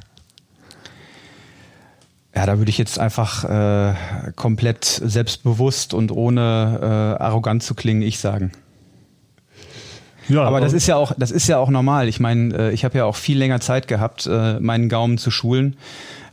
Ja, 2.33 2.45
da 2.45 2.59
würde 2.59 2.69
ich 2.69 2.77
jetzt 2.77 2.99
einfach 2.99 3.43
äh, 3.43 4.31
komplett 4.35 4.85
selbstbewusst 4.85 5.93
und 5.93 6.11
ohne 6.11 6.79
äh, 7.19 7.23
arrogant 7.23 7.63
zu 7.63 7.73
klingen, 7.73 8.03
ich 8.03 8.19
sagen. 8.19 8.51
Ja, 10.29 10.43
aber 10.43 10.59
das 10.59 10.73
ist 10.73 10.87
ja 10.87 10.95
auch, 10.95 11.13
das 11.17 11.31
ist 11.31 11.47
ja 11.47 11.57
auch 11.57 11.69
normal. 11.69 12.07
Ich 12.07 12.19
meine, 12.19 12.53
äh, 12.55 12.71
ich 12.71 12.85
habe 12.85 12.97
ja 12.97 13.05
auch 13.05 13.15
viel 13.15 13.37
länger 13.37 13.59
Zeit 13.59 13.87
gehabt, 13.87 14.27
äh, 14.27 14.59
meinen 14.59 14.89
Gaumen 14.89 15.17
zu 15.17 15.31
schulen 15.31 15.77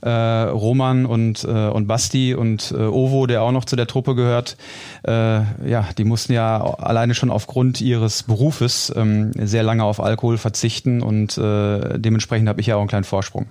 äh, 0.00 0.10
Roman 0.10 1.06
und, 1.06 1.44
und 1.44 1.86
Basti 1.86 2.34
und 2.34 2.72
Ovo, 2.72 3.26
der 3.26 3.42
auch 3.42 3.52
noch 3.52 3.64
zu 3.64 3.74
der 3.74 3.86
Truppe 3.86 4.14
gehört, 4.14 4.58
ja, 5.06 5.88
die 5.96 6.04
mussten 6.04 6.34
ja 6.34 6.62
alleine 6.62 7.14
schon 7.14 7.30
aufgrund 7.30 7.80
ihres 7.80 8.22
Berufes 8.22 8.92
ähm, 8.94 9.32
sehr 9.32 9.62
lange 9.62 9.82
auf 9.82 10.00
Alkohol 10.00 10.36
verzichten 10.36 11.00
und 11.02 11.38
dementsprechend 11.38 12.50
habe 12.50 12.60
ich 12.60 12.66
ja 12.66 12.76
auch 12.76 12.80
einen 12.80 12.88
kleinen 12.88 13.04
Vorsprung. 13.04 13.46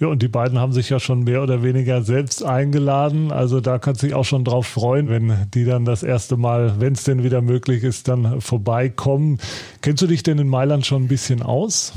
Ja, 0.00 0.06
und 0.06 0.22
die 0.22 0.28
beiden 0.28 0.58
haben 0.58 0.72
sich 0.72 0.88
ja 0.88 0.98
schon 0.98 1.24
mehr 1.24 1.42
oder 1.42 1.62
weniger 1.62 2.00
selbst 2.00 2.42
eingeladen. 2.42 3.30
Also 3.30 3.60
da 3.60 3.78
kannst 3.78 4.02
du 4.02 4.06
dich 4.06 4.14
auch 4.14 4.24
schon 4.24 4.44
drauf 4.44 4.66
freuen, 4.66 5.10
wenn 5.10 5.46
die 5.52 5.66
dann 5.66 5.84
das 5.84 6.02
erste 6.02 6.38
Mal, 6.38 6.80
wenn 6.80 6.94
es 6.94 7.04
denn 7.04 7.22
wieder 7.22 7.42
möglich 7.42 7.84
ist, 7.84 8.08
dann 8.08 8.40
vorbeikommen. 8.40 9.38
Kennst 9.82 10.02
du 10.02 10.06
dich 10.06 10.22
denn 10.22 10.38
in 10.38 10.48
Mailand 10.48 10.86
schon 10.86 11.04
ein 11.04 11.08
bisschen 11.08 11.42
aus? 11.42 11.92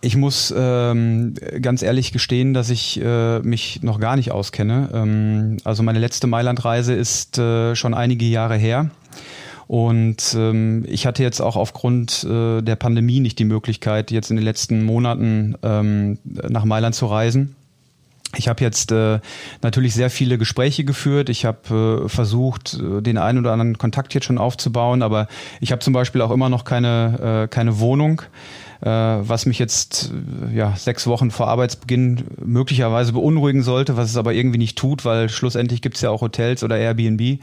Ich 0.00 0.16
muss 0.16 0.54
ähm, 0.56 1.34
ganz 1.60 1.82
ehrlich 1.82 2.12
gestehen, 2.12 2.54
dass 2.54 2.70
ich 2.70 2.98
äh, 3.00 3.40
mich 3.40 3.82
noch 3.82 4.00
gar 4.00 4.16
nicht 4.16 4.32
auskenne. 4.32 4.88
Ähm, 4.94 5.58
also 5.64 5.82
meine 5.82 5.98
letzte 5.98 6.26
Mailand-Reise 6.26 6.94
ist 6.94 7.36
äh, 7.36 7.76
schon 7.76 7.92
einige 7.92 8.24
Jahre 8.24 8.56
her. 8.56 8.90
Und 9.72 10.34
ähm, 10.36 10.84
ich 10.86 11.06
hatte 11.06 11.22
jetzt 11.22 11.40
auch 11.40 11.56
aufgrund 11.56 12.24
äh, 12.24 12.60
der 12.60 12.76
Pandemie 12.76 13.20
nicht 13.20 13.38
die 13.38 13.46
Möglichkeit, 13.46 14.10
jetzt 14.10 14.28
in 14.28 14.36
den 14.36 14.44
letzten 14.44 14.84
Monaten 14.84 15.56
ähm, 15.62 16.18
nach 16.24 16.66
Mailand 16.66 16.94
zu 16.94 17.06
reisen. 17.06 17.56
Ich 18.36 18.48
habe 18.48 18.62
jetzt 18.62 18.92
äh, 18.92 19.20
natürlich 19.62 19.94
sehr 19.94 20.10
viele 20.10 20.36
Gespräche 20.36 20.84
geführt. 20.84 21.30
Ich 21.30 21.46
habe 21.46 22.02
äh, 22.04 22.08
versucht, 22.10 22.74
äh, 22.74 23.00
den 23.00 23.16
einen 23.16 23.38
oder 23.38 23.52
anderen 23.52 23.78
Kontakt 23.78 24.12
jetzt 24.12 24.26
schon 24.26 24.36
aufzubauen, 24.36 25.00
aber 25.00 25.26
ich 25.62 25.72
habe 25.72 25.80
zum 25.80 25.94
Beispiel 25.94 26.20
auch 26.20 26.32
immer 26.32 26.50
noch 26.50 26.64
keine, 26.64 27.44
äh, 27.44 27.48
keine 27.48 27.80
Wohnung, 27.80 28.20
was 28.88 29.46
mich 29.46 29.58
jetzt 29.60 30.12
äh, 30.50 30.56
ja, 30.56 30.74
sechs 30.76 31.06
Wochen 31.06 31.30
vor 31.30 31.48
Arbeitsbeginn 31.48 32.24
möglicherweise 32.44 33.12
beunruhigen 33.12 33.62
sollte, 33.62 33.96
was 33.96 34.10
es 34.10 34.16
aber 34.16 34.34
irgendwie 34.34 34.58
nicht 34.58 34.76
tut, 34.76 35.04
weil 35.04 35.28
schlussendlich 35.28 35.82
gibt 35.82 35.96
es 35.96 36.02
ja 36.02 36.10
auch 36.10 36.20
Hotels 36.20 36.64
oder 36.64 36.76
Airbnb. 36.76 37.38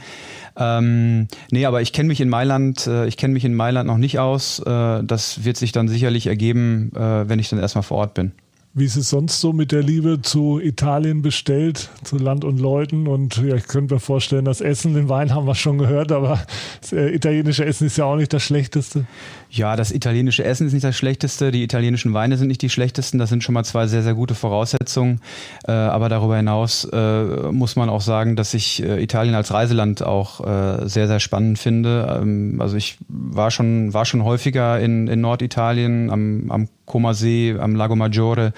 Ähm, 0.57 1.27
nee, 1.51 1.65
aber 1.65 1.81
ich 1.81 1.93
kenne 1.93 2.07
mich 2.07 2.19
in 2.19 2.27
Mailand, 2.27 2.87
äh, 2.87 3.07
ich 3.07 3.15
kenne 3.15 3.33
mich 3.33 3.45
in 3.45 3.55
Mailand 3.55 3.87
noch 3.87 3.97
nicht 3.97 4.19
aus. 4.19 4.59
Äh, 4.59 5.03
das 5.03 5.45
wird 5.45 5.55
sich 5.55 5.71
dann 5.71 5.87
sicherlich 5.87 6.27
ergeben, 6.27 6.91
äh, 6.93 7.29
wenn 7.29 7.39
ich 7.39 7.49
dann 7.49 7.59
erstmal 7.59 7.83
vor 7.83 7.99
Ort 7.99 8.13
bin. 8.15 8.33
Wie 8.75 8.85
ist 8.85 8.97
es 8.97 9.09
sonst 9.09 9.41
so 9.41 9.51
mit 9.51 9.71
der 9.71 9.81
Liebe 9.81 10.21
zu 10.21 10.59
Italien 10.59 11.23
bestellt, 11.23 11.89
zu 12.03 12.17
Land 12.17 12.45
und 12.45 12.59
Leuten? 12.59 13.07
Und 13.07 13.37
ja, 13.37 13.55
ich 13.55 13.67
könnte 13.67 13.95
mir 13.95 13.99
vorstellen, 13.99 14.45
das 14.45 14.61
Essen, 14.61 14.93
den 14.93 15.09
Wein 15.09 15.33
haben 15.33 15.47
wir 15.47 15.55
schon 15.55 15.79
gehört, 15.79 16.11
aber 16.11 16.39
das 16.79 16.93
äh, 16.93 17.09
italienische 17.09 17.65
Essen 17.65 17.87
ist 17.87 17.97
ja 17.97 18.05
auch 18.05 18.15
nicht 18.15 18.31
das 18.31 18.43
Schlechteste. 18.43 19.05
Ja, 19.51 19.75
das 19.75 19.91
italienische 19.91 20.43
Essen 20.43 20.67
ist 20.67 20.73
nicht 20.73 20.83
das 20.83 20.95
Schlechteste, 20.95 21.49
die 21.49 21.63
italienischen 21.63 22.13
Weine 22.13 22.37
sind 22.37 22.49
nicht 22.49 22.61
die 22.61 22.69
schlechtesten, 22.69 23.17
das 23.17 23.29
sind 23.29 23.43
schon 23.43 23.53
mal 23.53 23.63
zwei 23.63 23.87
sehr, 23.87 24.03
sehr 24.03 24.13
gute 24.13 24.35
Voraussetzungen. 24.35 25.21
Äh, 25.67 25.71
aber 25.71 26.07
darüber 26.07 26.37
hinaus 26.37 26.87
äh, 26.91 27.23
muss 27.51 27.75
man 27.75 27.89
auch 27.89 28.01
sagen, 28.01 28.35
dass 28.35 28.53
ich 28.53 28.83
äh, 28.83 29.01
Italien 29.01 29.33
als 29.33 29.51
Reiseland 29.51 30.03
auch 30.03 30.39
sehr, 30.85 31.07
sehr 31.07 31.19
spannend 31.19 31.57
finde. 31.59 32.19
Ähm, 32.21 32.61
also 32.61 32.77
ich 32.77 32.97
war 33.07 33.51
schon, 33.51 33.93
war 33.93 34.05
schon 34.05 34.23
häufiger 34.23 34.79
in, 34.79 35.07
in 35.07 35.21
Norditalien, 35.21 36.09
am, 36.09 36.51
am 36.51 36.67
Como 36.85 37.13
See, 37.13 37.55
am 37.59 37.75
Lago 37.75 37.95
Maggiore, 37.95 38.53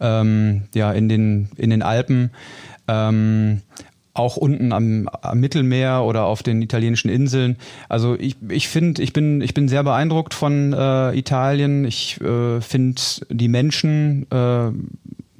ähm, 0.00 0.62
ja, 0.74 0.92
in 0.92 1.08
den, 1.08 1.48
in 1.56 1.70
den 1.70 1.82
Alpen. 1.82 2.30
Ähm, 2.88 3.62
auch 4.14 4.36
unten 4.36 4.72
am, 4.72 5.08
am, 5.22 5.40
Mittelmeer 5.40 6.02
oder 6.04 6.24
auf 6.24 6.42
den 6.42 6.60
italienischen 6.60 7.08
Inseln. 7.08 7.56
Also 7.88 8.14
ich, 8.18 8.36
ich 8.48 8.68
finde, 8.68 9.02
ich 9.02 9.12
bin, 9.12 9.40
ich 9.40 9.54
bin 9.54 9.68
sehr 9.68 9.82
beeindruckt 9.82 10.34
von 10.34 10.72
äh, 10.72 11.16
Italien. 11.16 11.84
Ich 11.84 12.20
äh, 12.20 12.60
finde 12.60 13.00
die 13.30 13.48
Menschen, 13.48 14.30
äh, 14.30 14.70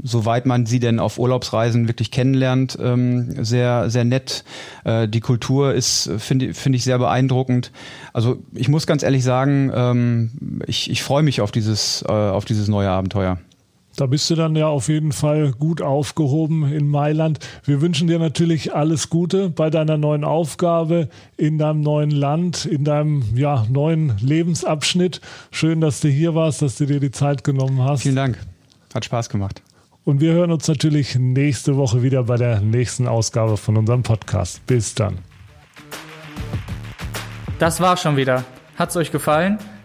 soweit 0.02 0.46
man 0.46 0.66
sie 0.66 0.80
denn 0.80 0.98
auf 0.98 1.18
Urlaubsreisen 1.18 1.86
wirklich 1.86 2.10
kennenlernt, 2.10 2.76
ähm, 2.80 3.44
sehr, 3.44 3.88
sehr 3.90 4.04
nett. 4.04 4.44
Äh, 4.84 5.06
die 5.06 5.20
Kultur 5.20 5.74
ist, 5.74 6.10
finde 6.18 6.54
finde 6.54 6.76
ich, 6.76 6.84
sehr 6.84 6.98
beeindruckend. 6.98 7.70
Also 8.12 8.38
ich 8.52 8.68
muss 8.68 8.86
ganz 8.86 9.02
ehrlich 9.02 9.22
sagen, 9.22 9.70
ähm, 9.74 10.62
ich, 10.66 10.90
ich 10.90 11.02
freue 11.02 11.22
mich 11.22 11.40
auf 11.40 11.52
dieses, 11.52 12.02
äh, 12.08 12.12
auf 12.12 12.44
dieses 12.46 12.68
neue 12.68 12.90
Abenteuer. 12.90 13.38
Da 13.96 14.06
bist 14.06 14.30
du 14.30 14.34
dann 14.34 14.56
ja 14.56 14.68
auf 14.68 14.88
jeden 14.88 15.12
Fall 15.12 15.52
gut 15.52 15.82
aufgehoben 15.82 16.72
in 16.72 16.88
Mailand. 16.88 17.38
Wir 17.64 17.80
wünschen 17.80 18.08
dir 18.08 18.18
natürlich 18.18 18.74
alles 18.74 19.10
Gute 19.10 19.50
bei 19.50 19.68
deiner 19.68 19.98
neuen 19.98 20.24
Aufgabe, 20.24 21.08
in 21.36 21.58
deinem 21.58 21.80
neuen 21.80 22.10
Land, 22.10 22.64
in 22.64 22.84
deinem 22.84 23.22
ja, 23.36 23.66
neuen 23.68 24.16
Lebensabschnitt. 24.20 25.20
Schön, 25.50 25.80
dass 25.80 26.00
du 26.00 26.08
hier 26.08 26.34
warst, 26.34 26.62
dass 26.62 26.76
du 26.76 26.86
dir 26.86 27.00
die 27.00 27.10
Zeit 27.10 27.44
genommen 27.44 27.82
hast. 27.82 28.02
Vielen 28.02 28.16
Dank. 28.16 28.38
Hat 28.94 29.04
Spaß 29.04 29.28
gemacht. 29.28 29.62
Und 30.04 30.20
wir 30.20 30.32
hören 30.32 30.50
uns 30.50 30.66
natürlich 30.66 31.16
nächste 31.16 31.76
Woche 31.76 32.02
wieder 32.02 32.24
bei 32.24 32.36
der 32.36 32.60
nächsten 32.60 33.06
Ausgabe 33.06 33.56
von 33.56 33.76
unserem 33.76 34.02
Podcast. 34.02 34.66
Bis 34.66 34.94
dann. 34.94 35.18
Das 37.58 37.80
war 37.80 37.96
schon 37.96 38.16
wieder. 38.16 38.44
Hat's 38.76 38.96
euch 38.96 39.12
gefallen? 39.12 39.58